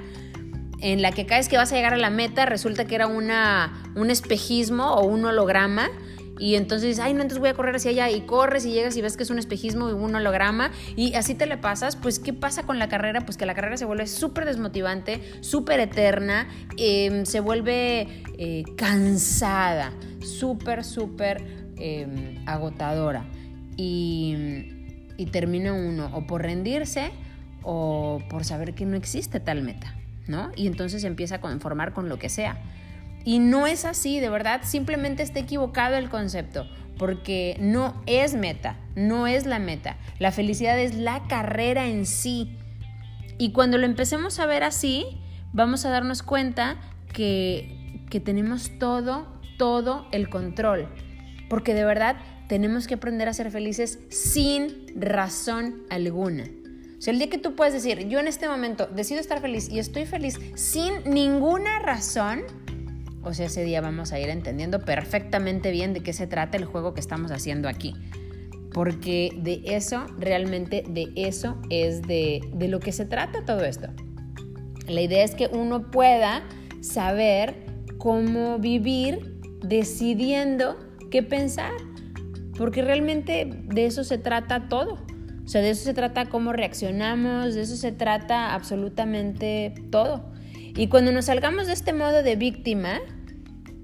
en 0.81 1.03
la 1.03 1.13
que 1.13 1.27
cada 1.27 1.39
vez 1.39 1.49
que 1.49 1.59
vas 1.59 1.73
a 1.73 1.77
llegar 1.77 1.93
a 1.93 1.99
la 1.99 2.11
meta 2.11 2.47
resulta 2.47 2.87
que 2.87 2.95
era 2.95 3.07
una, 3.07 3.83
un 3.95 4.11
espejismo 4.11 4.95
o 4.95 5.05
un 5.07 5.25
holograma 5.27 5.91
y 6.41 6.57
entonces 6.57 6.99
ay, 6.99 7.13
no, 7.15 7.21
entonces 7.21 7.39
voy 7.39 7.51
a 7.51 7.55
correr 7.55 7.77
hacia 7.77 7.91
allá 7.91 8.11
y 8.11 8.23
corres 8.23 8.67
y 8.67 8.73
llegas 8.73 8.97
y 8.97 9.03
ves 9.03 9.17
que 9.17 9.23
es 9.23 9.31
un 9.31 9.39
espejismo 9.39 9.91
y 9.91 9.93
un 9.93 10.15
holograma 10.15 10.73
y 10.97 11.15
así 11.15 11.35
te 11.35 11.47
le 11.47 11.59
pasas, 11.59 11.95
pues 11.95 12.19
¿qué 12.19 12.33
pasa 12.33 12.65
con 12.65 12.79
la 12.79 12.89
carrera? 12.89 13.21
Pues 13.21 13.37
que 13.37 13.47
la 13.47 13.55
carrera 13.55 13.77
se 13.77 13.85
vuelve 13.85 14.07
súper 14.07 14.47
desmotivante, 14.47 15.21
súper 15.43 15.79
eterna, 15.79 16.49
em, 16.77 17.27
se 17.27 17.41
vuelve 17.41 18.25
eh, 18.39 18.65
cansada, 18.77 19.93
súper, 20.21 20.83
súper 20.83 21.45
em, 21.77 22.43
agotadora 22.47 23.25
y 23.77 25.27
termina 25.33 25.73
uno 25.73 26.11
o 26.13 26.27
por 26.27 26.43
rendirse 26.43 27.11
o 27.63 28.21
por 28.29 28.45
saber 28.45 28.75
que 28.75 28.87
no 28.87 28.97
existe 28.97 29.41
tal 29.41 29.63
meta, 29.63 29.95
¿no? 30.27 30.51
Y 30.57 30.67
entonces 30.67 31.05
empieza 31.05 31.37
a 31.37 31.41
conformar 31.41 31.93
con 31.93 32.09
lo 32.09 32.19
que 32.19 32.29
sea. 32.29 32.59
Y 33.25 33.39
no 33.39 33.67
es 33.67 33.85
así, 33.85 34.21
de 34.21 34.31
verdad, 34.31 34.63
simplemente 34.65 35.23
está 35.23 35.41
equivocado 35.41 35.97
el 35.97 36.09
concepto, 36.09 36.67
porque 36.99 37.57
no 37.61 38.03
es 38.07 38.35
meta, 38.35 38.77
no 38.95 39.27
es 39.27 39.47
la 39.47 39.59
meta. 39.59 39.97
La 40.19 40.33
felicidad 40.33 40.79
es 40.79 40.95
la 40.95 41.27
carrera 41.29 41.87
en 41.87 42.07
sí. 42.07 42.57
Y 43.39 43.53
cuando 43.53 43.79
lo 43.79 43.87
empecemos 43.87 44.39
a 44.39 44.47
ver 44.47 44.65
así, 44.65 45.07
vamos 45.53 45.85
a 45.85 45.91
darnos 45.91 46.23
cuenta 46.23 46.77
que, 47.13 48.05
que 48.11 48.21
tenemos 48.21 48.79
todo, 48.79 49.27
todo 49.59 50.07
el 50.13 50.29
control. 50.29 50.89
Porque 51.49 51.75
de 51.75 51.85
verdad 51.85 52.17
tenemos 52.49 52.87
que 52.87 52.95
aprender 52.95 53.29
a 53.29 53.35
ser 53.35 53.51
felices 53.51 53.99
sin 54.09 54.87
razón 55.01 55.83
alguna. 55.89 56.45
O 57.01 57.03
sea, 57.03 57.13
el 57.13 57.19
día 57.19 57.31
que 57.31 57.39
tú 57.39 57.57
puedes 57.57 57.73
decir, 57.73 58.09
yo 58.09 58.19
en 58.19 58.29
este 58.29 58.47
momento 58.47 58.87
decido 58.87 59.21
estar 59.21 59.41
feliz 59.41 59.71
y 59.71 59.79
estoy 59.79 60.05
feliz 60.05 60.39
sin 60.55 60.93
ninguna 61.07 61.79
razón, 61.79 62.43
o 63.23 63.35
sea, 63.35 63.47
ese 63.47 63.65
día 63.65 63.81
vamos 63.81 64.13
a 64.13 64.21
ir 64.21 64.29
entendiendo 64.29 64.81
perfectamente 64.81 65.71
bien 65.71 65.93
de 65.93 66.01
qué 66.01 66.13
se 66.13 66.27
trata 66.27 66.57
el 66.57 66.65
juego 66.65 66.95
que 66.95 67.01
estamos 67.01 67.31
haciendo 67.31 67.69
aquí. 67.69 67.95
Porque 68.73 69.31
de 69.37 69.63
eso, 69.65 70.07
realmente 70.19 70.85
de 70.89 71.13
eso 71.17 71.61
es 71.71 72.03
de, 72.03 72.41
de 72.55 72.69
lo 72.69 72.81
que 72.81 72.93
se 72.93 73.05
trata 73.05 73.45
todo 73.45 73.65
esto. 73.65 73.89
La 74.87 75.01
idea 75.01 75.25
es 75.25 75.35
que 75.35 75.49
uno 75.53 75.91
pueda 75.91 76.43
saber 76.81 77.55
cómo 77.99 78.59
vivir 78.59 79.39
decidiendo 79.63 80.79
qué 81.11 81.23
pensar. 81.23 81.73
Porque 82.57 82.83
realmente 82.83 83.49
de 83.65 83.87
eso 83.87 84.05
se 84.05 84.19
trata 84.19 84.69
todo. 84.69 84.99
O 85.45 85.49
sea, 85.49 85.63
de 85.63 85.71
eso 85.71 85.85
se 85.85 85.95
trata 85.95 86.27
cómo 86.27 86.53
reaccionamos, 86.53 87.55
de 87.55 87.63
eso 87.63 87.77
se 87.77 87.91
trata 87.91 88.55
absolutamente 88.55 89.75
todo. 89.91 90.31
Y 90.77 90.89
cuando 90.89 91.13
nos 91.13 91.27
salgamos 91.27 91.67
de 91.67 91.73
este 91.73 91.93
modo 91.93 92.23
de 92.23 92.37
víctima, 92.37 93.01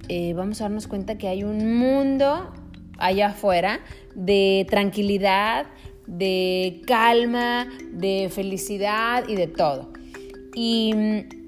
eh, 0.09 0.35
vamos 0.35 0.61
a 0.61 0.65
darnos 0.65 0.87
cuenta 0.87 1.19
que 1.19 1.29
hay 1.29 1.45
un 1.45 1.79
mundo 1.79 2.53
allá 2.99 3.29
afuera 3.29 3.81
de 4.15 4.67
tranquilidad, 4.71 5.67
de 6.07 6.83
calma, 6.87 7.69
de 7.93 8.31
felicidad 8.31 9.25
y 9.29 9.35
de 9.35 9.47
todo. 9.49 9.93
Y 10.55 10.95
mm, 10.95 11.46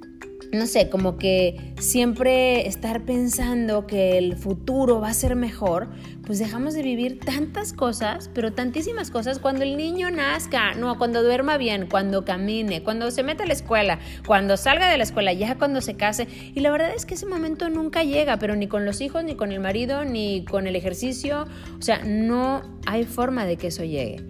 no 0.53 0.67
sé, 0.67 0.89
como 0.89 1.19
que 1.19 1.75
siempre 1.79 2.67
estar 2.67 3.05
pensando 3.05 3.87
que 3.87 4.17
el 4.17 4.37
futuro 4.37 5.01
va 5.01 5.09
a 5.09 5.15
ser 5.15 5.37
mejor, 5.37 5.89
pues 6.25 6.39
dejamos 6.39 6.75
de 6.75 6.83
vivir 6.83 7.21
tantas 7.21 7.73
cosas, 7.73 8.31
pero 8.35 8.53
tantísimas 8.53 9.11
cosas 9.11 9.39
cuando 9.39 9.63
el 9.63 9.77
niño 9.77 10.11
nazca, 10.11 10.75
no, 10.75 10.97
cuando 10.97 11.23
duerma 11.23 11.59
bien, 11.59 11.87
cuando 11.91 12.25
camine, 12.25 12.83
cuando 12.83 13.11
se 13.11 13.23
meta 13.23 13.45
a 13.45 13.47
la 13.47 13.53
escuela, 13.53 13.99
cuando 14.27 14.57
salga 14.57 14.91
de 14.91 14.97
la 14.97 15.05
escuela, 15.05 15.33
ya 15.33 15.57
cuando 15.57 15.81
se 15.81 15.97
case. 15.97 16.29
Y 16.55 16.61
la 16.61 16.71
verdad 16.71 16.93
es 16.95 17.05
que 17.05 17.15
ese 17.15 17.27
momento 17.27 17.69
nunca 17.69 18.03
llega, 18.03 18.39
pero 18.39 18.57
ni 18.57 18.69
con 18.69 18.85
los 18.85 19.01
hijos, 19.01 19.25
ni 19.25 19.35
con 19.37 19.53
el 19.53 19.61
marido, 19.61 20.05
ni 20.05 20.45
con 20.45 20.67
el 20.67 20.77
ejercicio. 20.77 21.47
O 21.79 21.83
sea, 21.83 22.03
no 22.05 22.63
hay 22.87 23.05
forma 23.05 23.45
de 23.45 23.57
que 23.57 23.67
eso 23.67 23.85
llegue. 23.85 24.23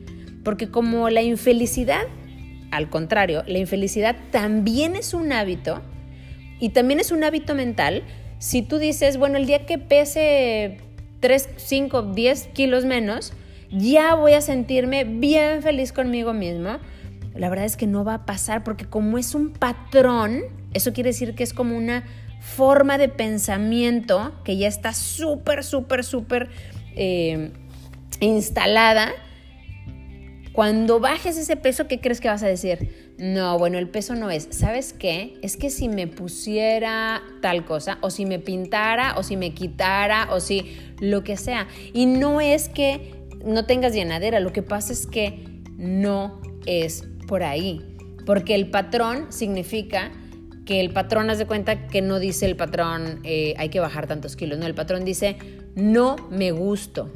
Porque 0.43 0.71
como 0.71 1.11
la 1.11 1.23
infelicidad, 1.23 2.03
al 2.71 2.89
contrario, 2.91 3.45
la 3.47 3.59
infelicidad 3.59 4.17
también 4.31 4.97
es 4.97 5.15
un 5.15 5.33
hábito, 5.33 5.83
y 6.61 6.71
también 6.71 7.01
es 7.01 7.11
un 7.11 7.25
hábito 7.25 7.55
mental. 7.55 8.03
Si 8.39 8.63
tú 8.63 8.79
dices, 8.79 9.17
bueno, 9.17 9.37
el 9.37 9.47
día 9.47 9.67
que 9.67 9.79
pese 9.79 10.79
3, 11.21 11.49
5, 11.57 12.03
10 12.15 12.47
kilos 12.49 12.85
menos, 12.85 13.33
ya 13.71 14.15
voy 14.15 14.33
a 14.33 14.41
sentirme 14.41 15.05
bien 15.05 15.63
feliz 15.63 15.93
conmigo 15.93 16.33
mismo. 16.33 16.79
La 17.35 17.49
verdad 17.49 17.67
es 17.67 17.77
que 17.77 17.87
no 17.87 18.05
va 18.05 18.15
a 18.15 18.27
pasar 18.27 18.65
porque 18.65 18.85
como 18.85 19.19
es 19.19 19.35
un 19.35 19.51
patrón, 19.51 20.43
eso 20.75 20.93
quiere 20.93 21.11
decir 21.11 21.35
que 21.35 21.45
es 21.45 21.53
como 21.53 21.77
una 21.77 22.05
forma 22.41 22.99
de 22.99 23.09
pensamiento 23.09 24.33
que 24.45 24.57
ya 24.57 24.69
está 24.69 24.93
súper, 24.93 25.65
súper, 25.65 26.05
súper 26.05 26.49
eh, 26.97 27.53
instalada. 28.21 29.13
Cuando 30.53 30.99
bajes 30.99 31.37
ese 31.37 31.57
peso, 31.57 31.87
¿qué 31.87 32.01
crees 32.01 32.21
que 32.21 32.29
vas 32.29 32.43
a 32.43 32.49
decir? 32.49 33.08
No, 33.19 33.59
bueno, 33.59 33.79
el 33.79 33.89
peso 33.89 34.15
no 34.15 34.31
es. 34.31 34.47
¿Sabes 34.51 34.93
qué? 34.93 35.39
Es 35.43 35.57
que 35.57 35.71
si 35.71 35.89
me 35.89 36.07
pusiera 36.07 37.21
tal 37.43 37.65
cosa, 37.65 37.99
o 38.01 38.11
si 38.11 38.25
me 38.27 38.39
pintara, 38.39 39.15
o 39.19 39.25
si 39.25 39.37
me 39.37 39.55
quitara, 39.55 40.29
o 40.33 40.39
si 40.41 40.77
lo 41.01 41.25
que 41.25 41.37
sea. 41.37 41.67
Y 41.93 42.07
no 42.07 42.41
es 42.41 42.69
que 42.69 43.15
no 43.45 43.67
tengas 43.67 43.93
llenadera, 43.93 44.39
lo 44.39 44.53
que 44.53 44.63
pasa 44.63 44.93
es 44.93 45.07
que 45.07 45.45
no 45.77 46.41
es 46.65 47.09
por 47.27 47.43
ahí. 47.43 47.85
Porque 48.25 48.55
el 48.55 48.71
patrón 48.71 49.27
significa 49.31 50.13
que 50.65 50.81
el 50.81 50.93
patrón, 50.93 51.29
haz 51.31 51.39
de 51.39 51.47
cuenta 51.47 51.89
que 51.89 52.03
no 52.03 52.21
dice 52.21 52.47
el 52.47 52.55
patrón 52.55 53.21
eh, 53.25 53.55
hay 53.57 53.71
que 53.71 53.81
bajar 53.81 54.07
tantos 54.07 54.37
kilos, 54.37 54.59
no, 54.59 54.67
el 54.67 54.75
patrón 54.75 55.05
dice 55.05 55.39
no 55.75 56.17
me 56.31 56.51
gusto. 56.51 57.11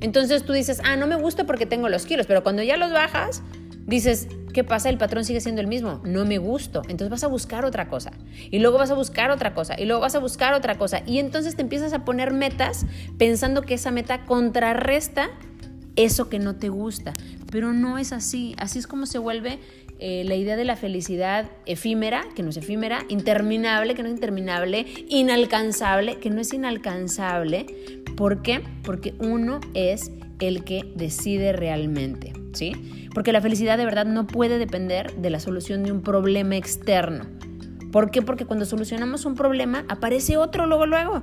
Entonces 0.00 0.44
tú 0.44 0.52
dices, 0.52 0.80
ah, 0.84 0.96
no 0.96 1.06
me 1.06 1.16
gusta 1.16 1.44
porque 1.44 1.66
tengo 1.66 1.88
los 1.88 2.06
kilos, 2.06 2.26
pero 2.26 2.42
cuando 2.42 2.62
ya 2.62 2.76
los 2.76 2.92
bajas, 2.92 3.42
dices, 3.86 4.28
¿qué 4.56 4.64
pasa? 4.64 4.88
El 4.88 4.96
patrón 4.96 5.22
sigue 5.26 5.42
siendo 5.42 5.60
el 5.60 5.66
mismo, 5.66 6.00
no 6.02 6.24
me 6.24 6.38
gusto. 6.38 6.80
Entonces 6.88 7.10
vas 7.10 7.22
a 7.24 7.26
buscar 7.26 7.66
otra 7.66 7.90
cosa. 7.90 8.12
Y 8.50 8.58
luego 8.60 8.78
vas 8.78 8.90
a 8.90 8.94
buscar 8.94 9.30
otra 9.30 9.52
cosa. 9.52 9.78
Y 9.78 9.84
luego 9.84 10.00
vas 10.00 10.14
a 10.14 10.18
buscar 10.18 10.54
otra 10.54 10.78
cosa. 10.78 11.02
Y 11.04 11.18
entonces 11.18 11.56
te 11.56 11.60
empiezas 11.60 11.92
a 11.92 12.06
poner 12.06 12.32
metas 12.32 12.86
pensando 13.18 13.60
que 13.60 13.74
esa 13.74 13.90
meta 13.90 14.24
contrarresta 14.24 15.28
eso 15.94 16.30
que 16.30 16.38
no 16.38 16.56
te 16.56 16.70
gusta. 16.70 17.12
Pero 17.52 17.74
no 17.74 17.98
es 17.98 18.14
así. 18.14 18.54
Así 18.56 18.78
es 18.78 18.86
como 18.86 19.04
se 19.04 19.18
vuelve 19.18 19.58
eh, 19.98 20.24
la 20.24 20.36
idea 20.36 20.56
de 20.56 20.64
la 20.64 20.76
felicidad 20.76 21.50
efímera, 21.66 22.24
que 22.34 22.42
no 22.42 22.48
es 22.48 22.56
efímera, 22.56 23.04
interminable, 23.10 23.94
que 23.94 24.02
no 24.02 24.08
es 24.08 24.14
interminable, 24.14 24.86
inalcanzable, 25.10 26.16
que 26.16 26.30
no 26.30 26.40
es 26.40 26.50
inalcanzable. 26.54 27.66
¿Por 28.16 28.40
qué? 28.40 28.62
Porque 28.82 29.12
uno 29.18 29.60
es 29.74 30.12
el 30.38 30.64
que 30.64 30.90
decide 30.94 31.52
realmente, 31.52 32.32
¿sí? 32.54 32.72
Porque 33.16 33.32
la 33.32 33.40
felicidad 33.40 33.78
de 33.78 33.86
verdad 33.86 34.04
no 34.04 34.26
puede 34.26 34.58
depender 34.58 35.14
de 35.14 35.30
la 35.30 35.40
solución 35.40 35.82
de 35.82 35.90
un 35.90 36.02
problema 36.02 36.54
externo. 36.54 37.24
¿Por 37.90 38.10
qué? 38.10 38.20
Porque 38.20 38.44
cuando 38.44 38.66
solucionamos 38.66 39.24
un 39.24 39.34
problema 39.34 39.86
aparece 39.88 40.36
otro 40.36 40.66
luego 40.66 40.84
luego. 40.84 41.22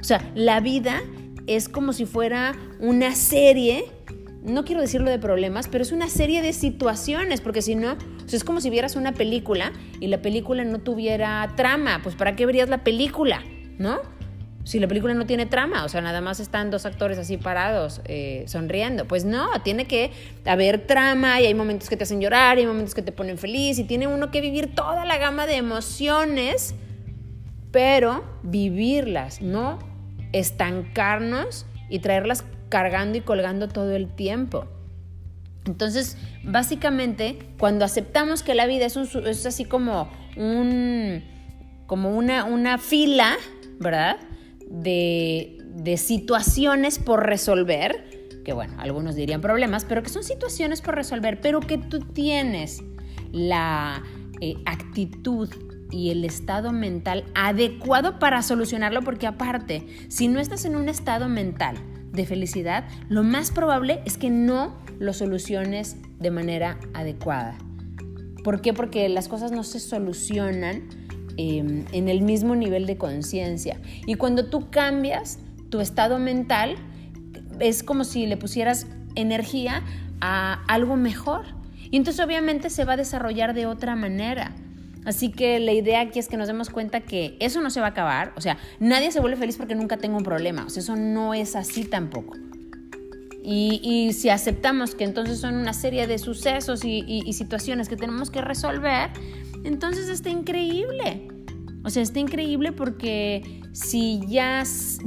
O 0.00 0.04
sea, 0.04 0.30
la 0.36 0.60
vida 0.60 1.02
es 1.48 1.68
como 1.68 1.92
si 1.92 2.06
fuera 2.06 2.54
una 2.78 3.12
serie, 3.16 3.86
no 4.44 4.64
quiero 4.64 4.80
decirlo 4.80 5.10
de 5.10 5.18
problemas, 5.18 5.66
pero 5.66 5.82
es 5.82 5.90
una 5.90 6.08
serie 6.08 6.42
de 6.42 6.52
situaciones, 6.52 7.40
porque 7.40 7.60
si 7.60 7.74
no, 7.74 7.96
es 8.30 8.44
como 8.44 8.60
si 8.60 8.70
vieras 8.70 8.94
una 8.94 9.12
película 9.12 9.72
y 9.98 10.06
la 10.06 10.22
película 10.22 10.62
no 10.62 10.78
tuviera 10.78 11.54
trama, 11.56 12.02
pues 12.04 12.14
¿para 12.14 12.36
qué 12.36 12.46
verías 12.46 12.68
la 12.68 12.84
película? 12.84 13.42
¿No? 13.78 13.98
Si 14.66 14.80
la 14.80 14.88
película 14.88 15.14
no 15.14 15.26
tiene 15.26 15.46
trama, 15.46 15.84
o 15.84 15.88
sea, 15.88 16.00
nada 16.00 16.20
más 16.20 16.40
están 16.40 16.72
dos 16.72 16.86
actores 16.86 17.18
así 17.18 17.36
parados 17.36 18.00
eh, 18.06 18.42
sonriendo. 18.48 19.04
Pues 19.04 19.24
no, 19.24 19.46
tiene 19.62 19.84
que 19.84 20.10
haber 20.44 20.88
trama 20.88 21.40
y 21.40 21.46
hay 21.46 21.54
momentos 21.54 21.88
que 21.88 21.96
te 21.96 22.02
hacen 22.02 22.20
llorar 22.20 22.58
y 22.58 22.62
hay 22.62 22.66
momentos 22.66 22.92
que 22.92 23.02
te 23.02 23.12
ponen 23.12 23.38
feliz 23.38 23.78
y 23.78 23.84
tiene 23.84 24.08
uno 24.08 24.32
que 24.32 24.40
vivir 24.40 24.74
toda 24.74 25.04
la 25.04 25.18
gama 25.18 25.46
de 25.46 25.54
emociones, 25.54 26.74
pero 27.70 28.24
vivirlas, 28.42 29.40
no 29.40 29.78
estancarnos 30.32 31.64
y 31.88 32.00
traerlas 32.00 32.44
cargando 32.68 33.18
y 33.18 33.20
colgando 33.20 33.68
todo 33.68 33.94
el 33.94 34.08
tiempo. 34.08 34.66
Entonces, 35.64 36.18
básicamente, 36.42 37.38
cuando 37.60 37.84
aceptamos 37.84 38.42
que 38.42 38.56
la 38.56 38.66
vida 38.66 38.86
es, 38.86 38.96
un, 38.96 39.28
es 39.28 39.46
así 39.46 39.64
como 39.64 40.10
un 40.36 41.22
como 41.86 42.10
una, 42.10 42.42
una 42.42 42.78
fila, 42.78 43.36
¿verdad? 43.78 44.16
De, 44.68 45.52
situaciones 45.96 46.98
por 46.98 47.24
resolver, 47.24 48.40
que 48.44 48.52
bueno, 48.52 48.74
algunos 48.78 49.14
dirían 49.14 49.40
problemas, 49.40 49.84
pero 49.84 50.02
que 50.02 50.08
son 50.08 50.24
situaciones 50.24 50.80
por 50.80 50.94
resolver, 50.94 51.40
pero 51.40 51.60
que 51.60 51.78
tú 51.78 52.00
tienes 52.00 52.82
la 53.32 54.02
eh, 54.40 54.56
actitud 54.66 55.48
y 55.90 56.10
el 56.10 56.24
estado 56.24 56.72
mental 56.72 57.24
adecuado 57.34 58.18
para 58.18 58.42
solucionarlo, 58.42 59.02
porque 59.02 59.26
aparte, 59.26 59.86
si 60.08 60.28
no 60.28 60.40
estás 60.40 60.64
en 60.64 60.76
un 60.76 60.88
estado 60.88 61.28
mental 61.28 61.76
de 62.12 62.26
felicidad, 62.26 62.88
lo 63.08 63.22
más 63.22 63.52
probable 63.52 64.02
es 64.04 64.18
que 64.18 64.30
no 64.30 64.76
lo 64.98 65.12
soluciones 65.12 65.96
de 66.18 66.30
manera 66.30 66.78
adecuada. 66.94 67.58
¿Por 68.42 68.60
qué? 68.60 68.72
Porque 68.72 69.08
las 69.08 69.28
cosas 69.28 69.52
no 69.52 69.64
se 69.64 69.80
solucionan 69.80 70.88
Em, 71.38 71.84
en 71.92 72.08
el 72.08 72.22
mismo 72.22 72.56
nivel 72.56 72.86
de 72.86 72.96
conciencia. 72.96 73.78
Y 74.06 74.14
cuando 74.14 74.46
tú 74.46 74.70
cambias 74.70 75.38
tu 75.68 75.80
estado 75.80 76.18
mental, 76.18 76.76
es 77.60 77.82
como 77.82 78.04
si 78.04 78.26
le 78.26 78.38
pusieras 78.38 78.86
energía 79.16 79.82
a 80.22 80.64
algo 80.66 80.96
mejor. 80.96 81.44
Y 81.90 81.98
entonces 81.98 82.24
obviamente 82.24 82.70
se 82.70 82.86
va 82.86 82.94
a 82.94 82.96
desarrollar 82.96 83.52
de 83.52 83.66
otra 83.66 83.96
manera. 83.96 84.56
Así 85.04 85.30
que 85.30 85.60
la 85.60 85.72
idea 85.72 86.00
aquí 86.00 86.18
es 86.18 86.28
que 86.28 86.38
nos 86.38 86.46
demos 86.46 86.70
cuenta 86.70 87.00
que 87.00 87.36
eso 87.38 87.60
no 87.60 87.68
se 87.68 87.80
va 87.80 87.88
a 87.88 87.90
acabar. 87.90 88.32
O 88.36 88.40
sea, 88.40 88.56
nadie 88.80 89.12
se 89.12 89.20
vuelve 89.20 89.36
feliz 89.36 89.58
porque 89.58 89.74
nunca 89.74 89.98
tenga 89.98 90.16
un 90.16 90.24
problema. 90.24 90.64
O 90.64 90.70
sea, 90.70 90.82
eso 90.82 90.96
no 90.96 91.34
es 91.34 91.54
así 91.54 91.84
tampoco. 91.84 92.34
Y, 93.48 94.12
si 94.12 94.28
aceptamos 94.28 94.96
que 94.96 95.04
entonces 95.04 95.38
son 95.38 95.54
una 95.54 95.72
serie 95.72 96.08
de 96.08 96.18
sucesos 96.18 96.84
y 96.84 97.32
situaciones 97.32 97.88
que 97.88 97.96
tenemos 97.96 98.30
que 98.30 98.40
resolver, 98.40 99.10
entonces 99.62 100.08
está 100.08 100.30
increíble. 100.30 101.28
O 101.86 101.90
sea, 101.90 102.02
está 102.02 102.18
increíble 102.18 102.72
porque 102.72 103.62
si 103.72 104.20
ya 104.26 104.64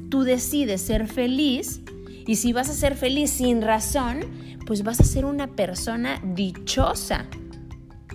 tú 0.10 0.24
decides 0.24 0.82
ser 0.82 1.08
feliz 1.08 1.82
y 2.26 2.38
si 2.38 2.54
vas 2.54 2.70
a 2.70 2.74
ser 2.74 2.96
feliz 2.96 3.32
sin 3.32 3.62
razón, 3.62 4.22
pues 4.66 4.84
vas 4.84 5.02
a 5.02 5.04
ser 5.04 5.26
una 5.26 5.48
persona 5.48 6.22
dichosa. 6.24 7.26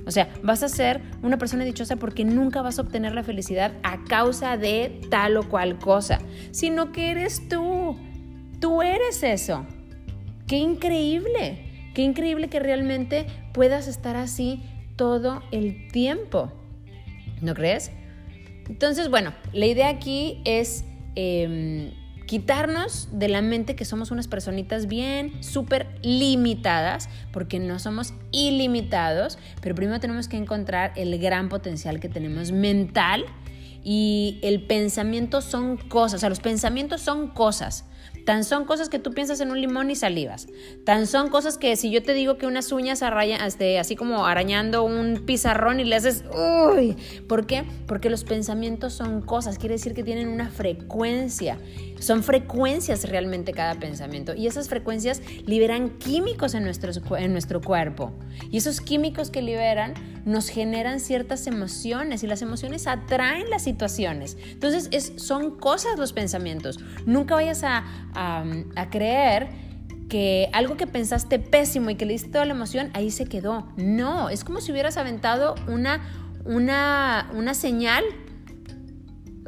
O 0.06 0.10
sea, 0.10 0.32
vas 0.42 0.62
a 0.62 0.70
ser 0.70 1.02
una 1.22 1.36
persona 1.36 1.64
dichosa 1.64 1.96
porque 1.96 2.24
nunca 2.24 2.62
vas 2.62 2.78
a 2.78 2.82
obtener 2.82 3.14
la 3.14 3.22
felicidad 3.22 3.72
a 3.82 4.02
causa 4.04 4.56
de 4.56 4.98
tal 5.10 5.36
o 5.36 5.46
cual 5.46 5.78
cosa, 5.78 6.20
sino 6.50 6.90
que 6.90 7.10
eres 7.10 7.48
tú. 7.50 7.98
Tú 8.60 8.80
eres 8.80 9.22
eso. 9.22 9.66
Qué 10.46 10.58
increíble. 10.58 11.90
Qué 11.94 12.02
increíble 12.02 12.48
que 12.48 12.60
realmente 12.60 13.26
puedas 13.52 13.88
estar 13.88 14.16
así 14.16 14.62
todo 14.96 15.42
el 15.52 15.88
tiempo. 15.88 16.52
¿No 17.40 17.54
crees? 17.54 17.90
Entonces, 18.68 19.10
bueno, 19.10 19.32
la 19.52 19.66
idea 19.66 19.88
aquí 19.88 20.40
es 20.44 20.84
em, 21.14 21.92
quitarnos 22.26 23.08
de 23.12 23.28
la 23.28 23.42
mente 23.42 23.76
que 23.76 23.84
somos 23.84 24.10
unas 24.10 24.28
personitas 24.28 24.86
bien, 24.86 25.42
súper 25.42 25.86
limitadas, 26.02 27.08
porque 27.32 27.58
no 27.58 27.78
somos 27.78 28.14
ilimitados, 28.32 29.38
pero 29.60 29.74
primero 29.74 30.00
tenemos 30.00 30.28
que 30.28 30.36
encontrar 30.36 30.92
el 30.96 31.18
gran 31.18 31.48
potencial 31.48 32.00
que 32.00 32.08
tenemos 32.08 32.52
mental 32.52 33.24
y 33.84 34.40
el 34.42 34.62
pensamiento 34.62 35.42
son 35.42 35.76
cosas, 35.76 36.14
o 36.14 36.20
sea, 36.20 36.28
los 36.30 36.40
pensamientos 36.40 37.02
son 37.02 37.28
cosas. 37.28 37.84
Tan 38.24 38.44
son 38.44 38.64
cosas 38.64 38.88
que 38.88 38.98
tú 38.98 39.12
piensas 39.12 39.40
en 39.40 39.50
un 39.50 39.60
limón 39.60 39.90
y 39.90 39.96
salivas. 39.96 40.46
Tan 40.84 41.06
son 41.06 41.28
cosas 41.28 41.58
que 41.58 41.76
si 41.76 41.90
yo 41.90 42.02
te 42.02 42.14
digo 42.14 42.38
que 42.38 42.46
unas 42.46 42.72
uñas 42.72 43.02
arrayan, 43.02 43.40
este, 43.42 43.78
así 43.78 43.96
como 43.96 44.26
arañando 44.26 44.84
un 44.84 45.24
pizarrón 45.26 45.80
y 45.80 45.84
le 45.84 45.96
haces, 45.96 46.24
uy, 46.34 46.96
¿por 47.28 47.46
qué? 47.46 47.64
Porque 47.86 48.10
los 48.10 48.24
pensamientos 48.24 48.92
son 48.94 49.20
cosas, 49.20 49.58
quiere 49.58 49.74
decir 49.74 49.94
que 49.94 50.02
tienen 50.02 50.28
una 50.28 50.48
frecuencia. 50.48 51.58
Son 51.98 52.22
frecuencias 52.22 53.08
realmente 53.08 53.52
cada 53.52 53.74
pensamiento 53.76 54.34
y 54.34 54.46
esas 54.46 54.68
frecuencias 54.68 55.22
liberan 55.46 55.90
químicos 55.90 56.54
en 56.54 56.64
nuestro, 56.64 56.90
en 57.16 57.32
nuestro 57.32 57.62
cuerpo. 57.62 58.12
Y 58.50 58.58
esos 58.58 58.80
químicos 58.80 59.30
que 59.30 59.40
liberan 59.40 59.94
nos 60.24 60.48
generan 60.48 61.00
ciertas 61.00 61.46
emociones 61.46 62.22
y 62.22 62.26
las 62.26 62.42
emociones 62.42 62.86
atraen 62.86 63.48
las 63.50 63.62
situaciones. 63.62 64.36
Entonces 64.50 64.88
es, 64.90 65.12
son 65.16 65.58
cosas 65.58 65.98
los 65.98 66.12
pensamientos. 66.12 66.78
Nunca 67.06 67.34
vayas 67.34 67.62
a, 67.64 67.84
a, 68.14 68.44
creer 68.90 69.48
que 70.08 70.48
algo 70.52 70.76
que 70.76 70.86
pensaste 70.86 71.38
pésimo 71.38 71.90
y 71.90 71.94
que 71.96 72.06
le 72.06 72.12
diste 72.12 72.30
toda 72.30 72.44
la 72.44 72.52
emoción, 72.52 72.90
ahí 72.94 73.10
se 73.10 73.26
quedó. 73.26 73.68
No, 73.76 74.28
es 74.28 74.44
como 74.44 74.60
si 74.60 74.72
hubieras 74.72 74.96
aventado 74.96 75.54
una, 75.66 76.02
una, 76.44 77.30
una 77.34 77.54
señal 77.54 78.04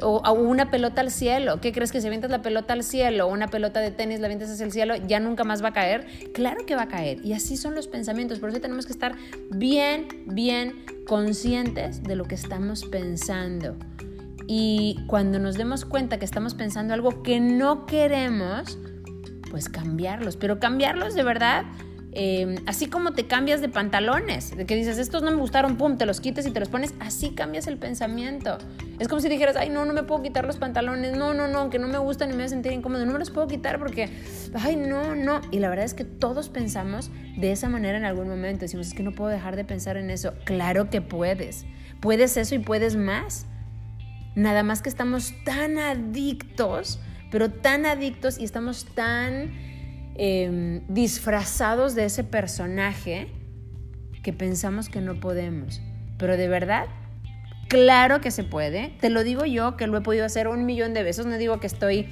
o, 0.01 0.33
una 0.33 0.69
pelota 0.69 1.01
al 1.01 1.11
cielo. 1.11 1.59
¿Qué 1.61 1.71
crees 1.71 1.91
que 1.91 2.01
si 2.01 2.07
avientas 2.07 2.31
la 2.31 2.41
pelota 2.41 2.73
al 2.73 2.83
cielo 2.83 3.27
una 3.27 3.47
pelota 3.47 3.79
de 3.79 3.91
tenis 3.91 4.19
la 4.19 4.27
avientas 4.27 4.49
hacia 4.49 4.65
el 4.65 4.71
cielo, 4.71 4.95
ya 4.95 5.19
nunca 5.19 5.43
más 5.43 5.63
va 5.63 5.69
a 5.69 5.73
caer? 5.73 6.05
Claro 6.33 6.65
que 6.65 6.75
va 6.75 6.83
a 6.83 6.87
caer. 6.87 7.23
Y 7.25 7.33
así 7.33 7.57
son 7.57 7.75
los 7.75 7.87
pensamientos. 7.87 8.39
Por 8.39 8.49
eso 8.49 8.59
tenemos 8.59 8.85
que 8.85 8.93
estar 8.93 9.15
bien, 9.51 10.07
bien 10.27 10.85
conscientes 11.07 12.03
de 12.03 12.15
lo 12.15 12.25
que 12.25 12.35
estamos 12.35 12.85
pensando. 12.85 13.75
Y 14.47 14.99
cuando 15.07 15.39
nos 15.39 15.55
demos 15.55 15.85
cuenta 15.85 16.17
que 16.19 16.25
estamos 16.25 16.55
pensando 16.55 16.93
algo 16.93 17.21
que 17.21 17.39
no 17.39 17.85
queremos, 17.85 18.79
pues 19.51 19.69
cambiarlos. 19.69 20.37
Pero 20.37 20.59
cambiarlos 20.59 21.13
de 21.15 21.23
verdad 21.23 21.65
Em, 22.19 22.55
así 22.65 22.87
como 22.87 23.11
te 23.11 23.27
cambias 23.27 23.61
de 23.61 23.69
pantalones, 23.69 24.57
de 24.57 24.65
que 24.65 24.75
dices, 24.75 24.97
estos 24.97 25.21
no 25.21 25.29
me 25.29 25.37
gustaron, 25.37 25.77
pum, 25.77 25.99
te 25.99 26.07
los 26.07 26.19
quites 26.19 26.47
y 26.47 26.51
te 26.51 26.59
los 26.59 26.67
pones, 26.67 26.95
así 26.99 27.29
cambias 27.29 27.67
el 27.67 27.77
pensamiento. 27.77 28.57
Es 28.97 29.07
como 29.07 29.21
si 29.21 29.29
dijeras, 29.29 29.55
ay, 29.55 29.69
no, 29.69 29.85
no 29.85 29.93
me 29.93 30.01
puedo 30.01 30.23
quitar 30.23 30.43
los 30.43 30.57
pantalones, 30.57 31.15
no, 31.15 31.35
no, 31.35 31.47
no, 31.47 31.69
que 31.69 31.77
no 31.77 31.87
me 31.87 31.99
gustan 31.99 32.29
y 32.29 32.31
me 32.31 32.37
voy 32.37 32.45
a 32.45 32.49
sentir 32.49 32.71
incómodo, 32.71 33.05
no 33.05 33.13
me 33.13 33.19
los 33.19 33.29
puedo 33.29 33.47
quitar 33.47 33.77
porque, 33.77 34.09
ay, 34.55 34.77
no, 34.77 35.13
no. 35.13 35.41
Y 35.51 35.59
la 35.59 35.69
verdad 35.69 35.85
es 35.85 35.93
que 35.93 36.05
todos 36.05 36.49
pensamos 36.49 37.11
de 37.37 37.51
esa 37.51 37.69
manera 37.69 37.99
en 37.99 38.05
algún 38.05 38.27
momento. 38.27 38.61
Decimos, 38.61 38.87
es 38.87 38.93
que 38.95 39.03
no 39.03 39.11
puedo 39.11 39.29
dejar 39.29 39.55
de 39.55 39.63
pensar 39.63 39.95
en 39.95 40.09
eso. 40.09 40.33
Claro 40.43 40.89
que 40.89 41.01
puedes. 41.01 41.67
Puedes 42.01 42.35
eso 42.35 42.55
y 42.55 42.59
puedes 42.59 42.95
más. 42.95 43.45
Nada 44.37 44.63
más 44.63 44.81
que 44.81 44.87
estamos 44.87 45.33
tan 45.43 45.77
adictos, 45.77 46.99
pero 47.29 47.51
tan 47.51 47.85
adictos 47.85 48.39
y 48.39 48.45
estamos 48.45 48.85
tan 48.95 49.51
Em, 50.19 50.81
disfrazados 50.87 51.93
de 51.93 52.05
ese 52.05 52.23
personaje 52.23 53.27
que 54.23 54.33
pensamos 54.33 54.89
que 54.89 54.99
no 54.99 55.19
podemos. 55.19 55.79
Pero 56.17 56.37
de 56.37 56.47
verdad, 56.47 56.87
claro 57.67 58.19
que 58.19 58.31
se 58.31 58.43
puede. 58.43 58.95
Te 58.99 59.11
lo 59.11 59.23
digo 59.23 59.45
yo, 59.45 59.77
que 59.77 59.85
lo 59.85 59.95
he 59.95 60.01
podido 60.01 60.25
hacer 60.25 60.47
un 60.47 60.65
millón 60.65 60.95
de 60.95 61.03
veces. 61.03 61.27
No 61.27 61.37
digo 61.37 61.59
que 61.59 61.67
estoy 61.67 62.07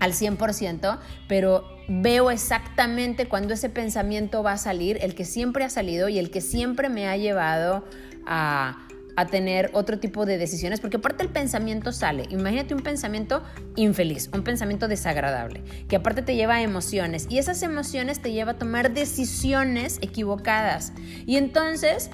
al 0.00 0.12
100%, 0.12 0.98
pero 1.28 1.64
veo 1.88 2.30
exactamente 2.30 3.26
cuando 3.26 3.54
ese 3.54 3.70
pensamiento 3.70 4.42
va 4.42 4.52
a 4.52 4.58
salir, 4.58 4.98
el 5.00 5.14
que 5.14 5.24
siempre 5.24 5.64
ha 5.64 5.70
salido 5.70 6.10
y 6.10 6.18
el 6.18 6.30
que 6.30 6.42
siempre 6.42 6.90
me 6.90 7.08
ha 7.08 7.16
llevado 7.16 7.86
a 8.26 8.86
a 9.20 9.26
tener 9.26 9.70
otro 9.74 9.98
tipo 9.98 10.24
de 10.24 10.38
decisiones, 10.38 10.80
porque 10.80 10.96
aparte 10.96 11.22
el 11.22 11.28
pensamiento 11.28 11.92
sale. 11.92 12.24
Imagínate 12.30 12.74
un 12.74 12.82
pensamiento 12.82 13.42
infeliz, 13.76 14.30
un 14.32 14.42
pensamiento 14.42 14.88
desagradable, 14.88 15.62
que 15.88 15.96
aparte 15.96 16.22
te 16.22 16.34
lleva 16.34 16.54
a 16.54 16.62
emociones 16.62 17.26
y 17.28 17.38
esas 17.38 17.62
emociones 17.62 18.20
te 18.20 18.32
lleva 18.32 18.52
a 18.52 18.58
tomar 18.58 18.92
decisiones 18.92 19.98
equivocadas. 20.00 20.94
Y 21.26 21.36
entonces, 21.36 22.10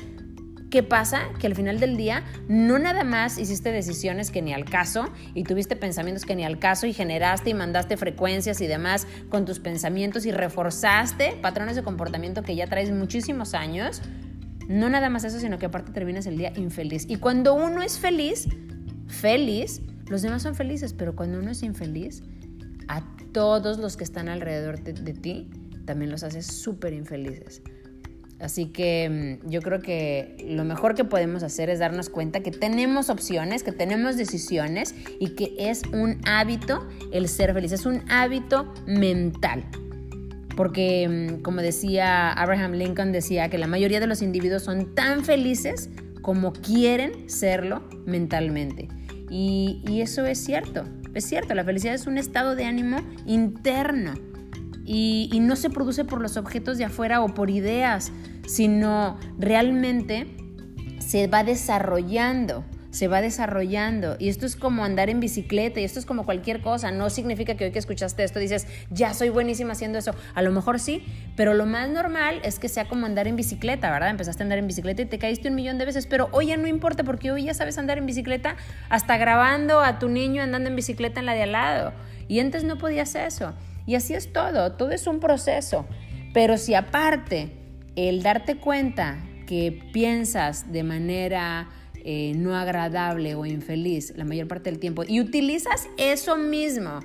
¿qué 0.68 0.82
pasa? 0.82 1.22
Que 1.38 1.46
al 1.46 1.54
final 1.54 1.78
del 1.78 1.96
día 1.96 2.24
no 2.48 2.78
nada 2.80 3.04
más 3.04 3.38
hiciste 3.38 3.70
decisiones 3.70 4.32
que 4.32 4.42
ni 4.42 4.52
al 4.52 4.64
caso 4.64 5.08
y 5.32 5.44
tuviste 5.44 5.76
pensamientos 5.76 6.24
que 6.24 6.34
ni 6.34 6.44
al 6.44 6.58
caso 6.58 6.88
y 6.88 6.92
generaste 6.92 7.50
y 7.50 7.54
mandaste 7.54 7.96
frecuencias 7.96 8.60
y 8.60 8.66
demás 8.66 9.06
con 9.28 9.44
tus 9.44 9.60
pensamientos 9.60 10.26
y 10.26 10.32
reforzaste 10.32 11.38
patrones 11.40 11.76
de 11.76 11.84
comportamiento 11.84 12.42
que 12.42 12.56
ya 12.56 12.66
traes 12.66 12.90
muchísimos 12.90 13.54
años 13.54 14.02
no 14.68 14.88
nada 14.88 15.10
más 15.10 15.24
eso, 15.24 15.38
sino 15.38 15.58
que 15.58 15.66
aparte 15.66 15.92
terminas 15.92 16.26
el 16.26 16.36
día 16.36 16.52
infeliz. 16.56 17.06
Y 17.08 17.16
cuando 17.16 17.54
uno 17.54 17.82
es 17.82 17.98
feliz, 17.98 18.48
feliz, 19.06 19.82
los 20.08 20.22
demás 20.22 20.42
son 20.42 20.54
felices, 20.54 20.92
pero 20.92 21.14
cuando 21.14 21.38
uno 21.38 21.50
es 21.50 21.62
infeliz, 21.62 22.22
a 22.88 23.02
todos 23.32 23.78
los 23.78 23.96
que 23.96 24.04
están 24.04 24.28
alrededor 24.28 24.82
de, 24.82 25.12
ti, 25.12 25.50
también 25.84 26.10
los 26.10 26.22
haces 26.22 26.46
súper 26.46 26.92
infelices. 26.92 27.62
Así 28.38 28.66
que 28.66 29.40
mm, 29.44 29.48
yo 29.48 29.62
creo 29.62 29.80
que 29.80 30.36
lo 30.48 30.64
mejor 30.64 30.94
que 30.94 31.04
podemos 31.04 31.42
hacer 31.42 31.70
es 31.70 31.78
darnos 31.78 32.10
cuenta 32.10 32.40
que 32.40 32.50
tenemos 32.50 33.08
opciones, 33.08 33.62
que 33.62 33.72
tenemos 33.72 34.16
decisiones 34.16 34.94
y 35.18 35.30
que 35.30 35.54
es 35.58 35.82
un 35.92 36.20
hábito 36.26 36.86
el 37.12 37.28
ser 37.28 37.54
feliz, 37.54 37.72
es 37.72 37.86
un 37.86 38.02
hábito 38.10 38.72
mental 38.86 39.64
porque 40.56 41.36
mm, 41.38 41.42
como 41.42 41.60
decía 41.60 42.32
Abraham 42.32 42.72
Lincoln, 42.72 43.12
decía 43.12 43.48
que 43.48 43.58
la 43.58 43.66
mayoría 43.66 44.00
de 44.00 44.06
los 44.06 44.22
individuos 44.22 44.62
son 44.62 44.94
tan 44.94 45.24
felices 45.24 45.90
como 46.22 46.52
quieren 46.52 47.28
serlo 47.30 47.84
mentalmente. 48.06 48.88
Y, 49.30 49.82
eso 50.00 50.24
es 50.24 50.38
cierto, 50.38 50.84
es 51.14 51.24
cierto, 51.24 51.54
la 51.54 51.64
felicidad 51.64 51.94
es 51.94 52.06
un 52.06 52.16
estado 52.16 52.54
de 52.54 52.64
ánimo 52.64 52.98
interno 53.26 54.14
y, 54.84 55.28
y 55.32 55.40
no 55.40 55.56
se 55.56 55.68
produce 55.68 56.04
por 56.04 56.20
los 56.20 56.36
objetos 56.36 56.78
de 56.78 56.84
afuera 56.84 57.22
o 57.22 57.28
por 57.34 57.50
ideas, 57.50 58.12
sino 58.46 59.18
realmente 59.38 60.28
se 60.98 61.26
va 61.26 61.42
desarrollando 61.42 62.64
se 62.96 63.08
va 63.08 63.20
desarrollando. 63.20 64.16
Y 64.18 64.30
esto 64.30 64.46
es 64.46 64.56
como 64.56 64.82
andar 64.82 65.10
en 65.10 65.20
bicicleta 65.20 65.80
y 65.80 65.84
esto 65.84 65.98
es 65.98 66.06
como 66.06 66.24
cualquier 66.24 66.62
cosa. 66.62 66.90
No 66.92 67.10
significa 67.10 67.54
que 67.54 67.66
hoy 67.66 67.70
que 67.70 67.78
escuchaste 67.78 68.24
esto 68.24 68.38
dices, 68.38 68.66
ya 68.88 69.12
soy 69.12 69.28
buenísima 69.28 69.72
haciendo 69.72 69.98
eso. 69.98 70.14
A 70.34 70.40
lo 70.40 70.50
mejor 70.50 70.80
sí, 70.80 71.04
pero 71.36 71.52
lo 71.52 71.66
más 71.66 71.90
normal 71.90 72.40
es 72.42 72.58
que 72.58 72.70
sea 72.70 72.86
como 72.88 73.04
andar 73.04 73.28
en 73.28 73.36
bicicleta, 73.36 73.90
¿verdad? 73.90 74.08
Empezaste 74.08 74.42
a 74.42 74.44
andar 74.44 74.58
en 74.58 74.66
bicicleta 74.66 75.02
y 75.02 75.04
te 75.04 75.18
caíste 75.18 75.50
un 75.50 75.56
millón 75.56 75.76
de 75.76 75.84
veces, 75.84 76.06
pero 76.06 76.30
hoy 76.32 76.46
ya 76.46 76.56
no 76.56 76.68
importa 76.68 77.04
porque 77.04 77.30
hoy 77.30 77.44
ya 77.44 77.52
sabes 77.52 77.76
andar 77.76 77.98
en 77.98 78.06
bicicleta 78.06 78.56
hasta 78.88 79.18
grabando 79.18 79.80
a 79.80 79.98
tu 79.98 80.08
niño 80.08 80.42
andando 80.42 80.70
en 80.70 80.76
bicicleta 80.76 81.20
en 81.20 81.26
la 81.26 81.34
de 81.34 81.42
al 81.42 81.52
lado. 81.52 81.92
Y 82.28 82.40
antes 82.40 82.64
no 82.64 82.78
podías 82.78 83.14
eso. 83.14 83.52
Y 83.84 83.96
así 83.96 84.14
es 84.14 84.32
todo, 84.32 84.72
todo 84.72 84.92
es 84.92 85.06
un 85.06 85.20
proceso. 85.20 85.84
Pero 86.32 86.56
si 86.56 86.72
aparte 86.72 87.52
el 87.94 88.22
darte 88.22 88.56
cuenta 88.56 89.18
que 89.46 89.82
piensas 89.92 90.72
de 90.72 90.82
manera 90.82 91.68
eh, 92.08 92.34
no 92.36 92.54
agradable 92.54 93.34
o 93.34 93.44
infeliz 93.44 94.12
la 94.14 94.24
mayor 94.24 94.46
parte 94.46 94.70
del 94.70 94.78
tiempo 94.78 95.02
y 95.04 95.20
utilizas 95.20 95.88
eso 95.96 96.36
mismo 96.36 97.00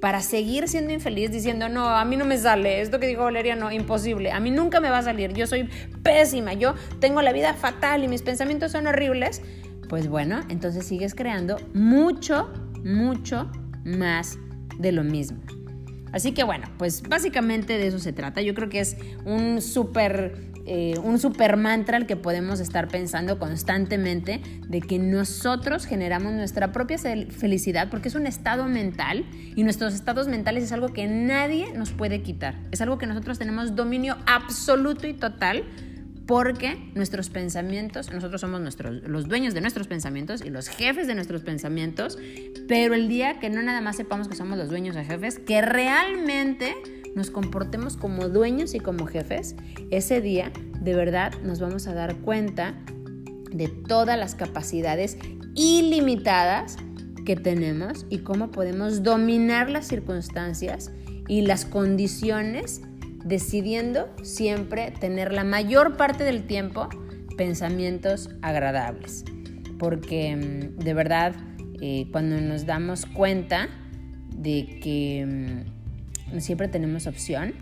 para 0.00 0.22
seguir 0.22 0.66
siendo 0.66 0.94
infeliz 0.94 1.30
diciendo, 1.30 1.68
no, 1.68 1.90
a 1.90 2.02
mí 2.06 2.16
no 2.16 2.24
me 2.24 2.38
sale, 2.38 2.80
esto 2.80 2.98
que 2.98 3.06
dijo 3.06 3.22
Valeria, 3.22 3.54
no, 3.54 3.70
imposible, 3.70 4.32
a 4.32 4.40
mí 4.40 4.50
nunca 4.50 4.80
me 4.80 4.88
va 4.88 4.96
a 4.96 5.02
salir, 5.02 5.34
yo 5.34 5.46
soy 5.46 5.68
pésima, 6.02 6.54
yo 6.54 6.74
tengo 7.00 7.20
la 7.20 7.34
vida 7.34 7.52
fatal 7.52 8.02
y 8.02 8.08
mis 8.08 8.22
pensamientos 8.22 8.72
son 8.72 8.86
horribles, 8.86 9.42
pues 9.90 10.08
bueno, 10.08 10.40
entonces 10.48 10.86
sigues 10.86 11.14
creando 11.14 11.58
mucho, 11.74 12.50
mucho 12.82 13.52
más 13.84 14.38
de 14.78 14.90
lo 14.90 15.04
mismo. 15.04 15.38
Así 16.12 16.32
que 16.32 16.44
bueno, 16.44 16.66
pues 16.78 17.02
básicamente 17.02 17.76
de 17.76 17.88
eso 17.88 17.98
se 17.98 18.14
trata. 18.14 18.40
Yo 18.40 18.54
creo 18.54 18.70
que 18.70 18.80
es 18.80 18.96
un 19.26 19.60
súper 19.60 20.34
eh, 20.66 20.98
un 21.02 21.18
super 21.20 21.56
mantra 21.56 21.96
al 21.96 22.06
que 22.06 22.16
podemos 22.16 22.58
estar 22.58 22.88
pensando 22.88 23.38
constantemente 23.38 24.40
de 24.68 24.80
que 24.80 24.98
nosotros 24.98 25.86
generamos 25.86 26.32
nuestra 26.32 26.72
propia 26.72 26.98
felicidad 26.98 27.88
porque 27.88 28.08
es 28.08 28.16
un 28.16 28.26
estado 28.26 28.66
mental 28.66 29.24
y 29.54 29.62
nuestros 29.62 29.94
estados 29.94 30.26
mentales 30.26 30.64
es 30.64 30.72
algo 30.72 30.88
que 30.88 31.06
nadie 31.06 31.72
nos 31.74 31.92
puede 31.92 32.22
quitar. 32.22 32.56
Es 32.72 32.80
algo 32.80 32.98
que 32.98 33.06
nosotros 33.06 33.38
tenemos 33.38 33.76
dominio 33.76 34.16
absoluto 34.26 35.06
y 35.06 35.14
total 35.14 35.64
porque 36.26 36.90
nuestros 36.94 37.30
pensamientos, 37.30 38.12
nosotros 38.12 38.40
somos 38.40 38.60
nuestros, 38.60 39.02
los 39.04 39.28
dueños 39.28 39.54
de 39.54 39.60
nuestros 39.60 39.86
pensamientos 39.86 40.42
y 40.44 40.50
los 40.50 40.68
jefes 40.68 41.06
de 41.06 41.14
nuestros 41.14 41.42
pensamientos, 41.42 42.18
pero 42.66 42.94
el 42.94 43.08
día 43.08 43.38
que 43.38 43.48
no 43.48 43.62
nada 43.62 43.80
más 43.80 43.96
sepamos 43.96 44.26
que 44.26 44.34
somos 44.34 44.58
los 44.58 44.68
dueños 44.68 44.96
de 44.96 45.04
jefes, 45.04 45.38
que 45.38 45.62
realmente 45.62 46.74
nos 47.16 47.30
comportemos 47.30 47.96
como 47.96 48.28
dueños 48.28 48.74
y 48.74 48.78
como 48.78 49.06
jefes, 49.06 49.56
ese 49.90 50.20
día 50.20 50.52
de 50.80 50.94
verdad 50.94 51.32
nos 51.42 51.58
vamos 51.58 51.88
a 51.88 51.94
dar 51.94 52.14
cuenta 52.16 52.74
de 53.50 53.68
todas 53.68 54.18
las 54.18 54.34
capacidades 54.34 55.16
ilimitadas 55.54 56.76
que 57.24 57.34
tenemos 57.34 58.06
y 58.10 58.18
cómo 58.18 58.52
podemos 58.52 59.02
dominar 59.02 59.70
las 59.70 59.88
circunstancias 59.88 60.92
y 61.26 61.40
las 61.40 61.64
condiciones 61.64 62.82
decidiendo 63.24 64.08
siempre 64.22 64.92
tener 64.92 65.32
la 65.32 65.42
mayor 65.42 65.96
parte 65.96 66.22
del 66.22 66.46
tiempo 66.46 66.88
pensamientos 67.38 68.28
agradables. 68.42 69.24
Porque 69.78 70.36
mm, 70.36 70.78
de 70.84 70.94
verdad, 70.94 71.34
eh, 71.80 72.08
cuando 72.12 72.40
nos 72.40 72.66
damos 72.66 73.06
cuenta 73.06 73.68
de 74.30 74.80
que 74.82 75.26
mm, 75.26 75.76
siempre 76.38 76.68
tenemos 76.68 77.06
opción, 77.06 77.54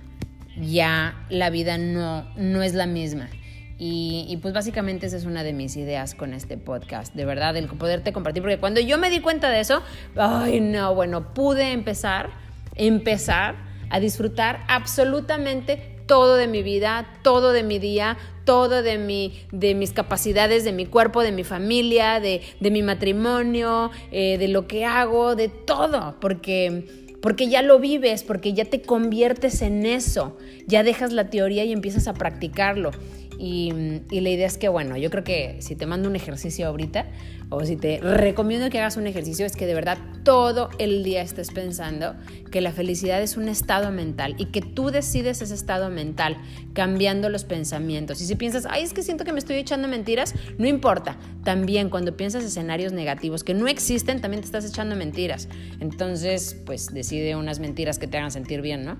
ya 0.61 1.25
la 1.31 1.51
vida 1.51 1.79
no, 1.79 2.25
no 2.37 2.63
es 2.63 2.75
la 2.75 2.87
misma. 2.87 3.29
Y, 3.77 4.39
pues 4.41 4.55
básicamente 4.55 5.07
esa 5.07 5.17
es 5.17 5.25
una 5.25 5.43
de 5.43 5.53
mis 5.53 5.77
ideas 5.77 6.15
con 6.15 6.33
este 6.33 6.57
podcast, 6.57 7.13
de 7.15 7.25
verdad, 7.25 7.57
el 7.57 7.67
poderte 7.67 8.13
compartir, 8.13 8.43
porque 8.43 8.59
cuando 8.59 8.81
yo 8.81 8.99
me 8.99 9.11
di 9.11 9.21
cuenta 9.21 9.51
de 9.51 9.61
eso, 9.61 9.83
ay 10.17 10.61
no, 10.61 10.95
bueno, 10.95 11.35
pude 11.35 11.73
empezar, 11.73 12.31
empezar 12.77 13.57
a 13.91 13.99
disfrutar 13.99 14.61
absolutamente 14.69 15.95
todo 16.07 16.37
de 16.37 16.47
mi 16.47 16.63
vida, 16.63 17.07
todo 17.23 17.53
de 17.53 17.63
mi 17.63 17.79
día, 17.79 18.17
todo 18.45 18.83
de, 18.83 18.99
mi, 18.99 19.45
de 19.51 19.75
mis 19.75 19.93
capacidades, 19.93 20.65
de 20.65 20.73
mi 20.73 20.87
cuerpo, 20.87 21.23
de 21.23 21.33
mi 21.33 21.45
familia, 21.45 22.21
de, 22.21 22.43
de 22.61 22.71
mi 22.71 22.83
matrimonio, 22.83 23.91
eh, 24.13 24.39
de 24.39 24.49
lo 24.49 24.69
que 24.69 24.85
hago, 24.85 25.35
de 25.35 25.49
todo, 25.49 26.17
porque, 26.21 27.04
porque 27.25 27.49
ya 27.49 27.63
lo 27.63 27.79
vives, 27.79 28.23
porque 28.23 28.53
ya 28.53 28.67
te 28.67 28.83
conviertes 28.83 29.63
en 29.63 29.87
eso, 29.87 30.37
ya 30.67 30.83
dejas 30.83 31.11
la 31.11 31.31
teoría 31.31 31.65
y 31.65 31.73
empiezas 31.73 32.07
a 32.07 32.13
practicarlo. 32.13 32.91
Y, 33.39 33.73
la 34.11 34.31
idea 34.31 34.47
es 34.47 34.59
que, 34.59 34.69
bueno, 34.69 34.97
yo 34.97 35.11
creo 35.11 35.25
que 35.25 35.57
si 35.61 35.77
te 35.77 35.87
mando 35.87 36.09
un 36.09 36.17
ejercicio 36.17 36.67
ahorita, 36.67 37.07
o 37.51 37.65
si 37.65 37.77
te 37.77 38.01
recomiendo 38.01 38.71
que 38.71 38.79
hagas 38.79 38.97
un 38.97 39.07
ejercicio, 39.07 39.45
es 39.47 39.55
que 39.55 39.67
de 39.67 39.75
verdad 39.75 39.99
todo 40.25 40.71
el 40.79 41.05
día 41.05 41.23
estés 41.23 41.51
pensando 41.51 42.15
que 42.51 42.61
la 42.61 42.73
felicidad 42.73 43.23
es 43.23 43.37
un 43.37 43.49
estado 43.49 43.93
mental 43.93 44.35
y 44.39 44.47
que 44.47 44.61
tú 44.61 44.91
decides 44.91 45.43
ese 45.43 45.55
estado 45.55 45.91
mental 45.91 46.37
cambiando 46.73 47.29
los 47.29 47.45
pensamientos. 47.45 48.21
Y 48.21 48.27
si 48.27 48.35
piensas, 48.35 48.67
ay, 48.69 48.83
es 48.83 48.93
que 48.93 49.03
siento 49.03 49.25
que 49.25 49.33
me 49.33 49.39
estoy 49.39 49.57
echando 49.57 49.89
mentiras, 49.89 50.35
no 50.59 50.67
importa. 50.67 51.17
También 51.45 51.91
cuando 51.91 52.17
piensas 52.17 52.45
escenarios 52.45 52.93
negativos 52.93 53.45
que 53.45 53.55
no 53.55 53.69
existen, 53.69 54.21
también 54.21 54.41
te 54.41 54.47
estás 54.47 54.65
echando 54.65 54.97
mentiras. 54.97 55.49
Entonces, 55.81 56.57
pues 56.65 56.93
decide 56.93 57.37
unas 57.37 57.61
mentiras 57.61 57.99
que 57.99 58.07
te 58.07 58.17
hagan 58.17 58.31
sentir 58.31 58.63
bien, 58.63 58.85
¿no? 58.85 58.97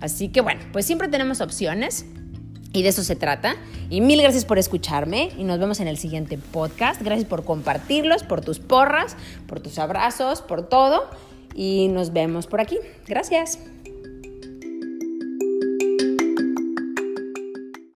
Así 0.00 0.28
que 0.28 0.40
bueno, 0.40 0.60
pues 0.72 0.86
siempre 0.86 1.08
tenemos 1.08 1.40
opciones. 1.40 2.06
Y 2.74 2.82
de 2.82 2.88
eso 2.90 3.04
se 3.04 3.14
trata. 3.16 3.56
Y 3.88 4.00
mil 4.00 4.20
gracias 4.20 4.44
por 4.44 4.58
escucharme 4.58 5.30
y 5.38 5.44
nos 5.44 5.58
vemos 5.60 5.78
en 5.80 5.86
el 5.86 5.96
siguiente 5.96 6.36
podcast. 6.36 7.00
Gracias 7.00 7.26
por 7.26 7.44
compartirlos, 7.44 8.24
por 8.24 8.40
tus 8.40 8.58
porras, 8.58 9.16
por 9.46 9.60
tus 9.60 9.78
abrazos, 9.78 10.42
por 10.42 10.68
todo. 10.68 11.08
Y 11.54 11.86
nos 11.88 12.12
vemos 12.12 12.48
por 12.48 12.60
aquí. 12.60 12.76
Gracias. 13.06 13.60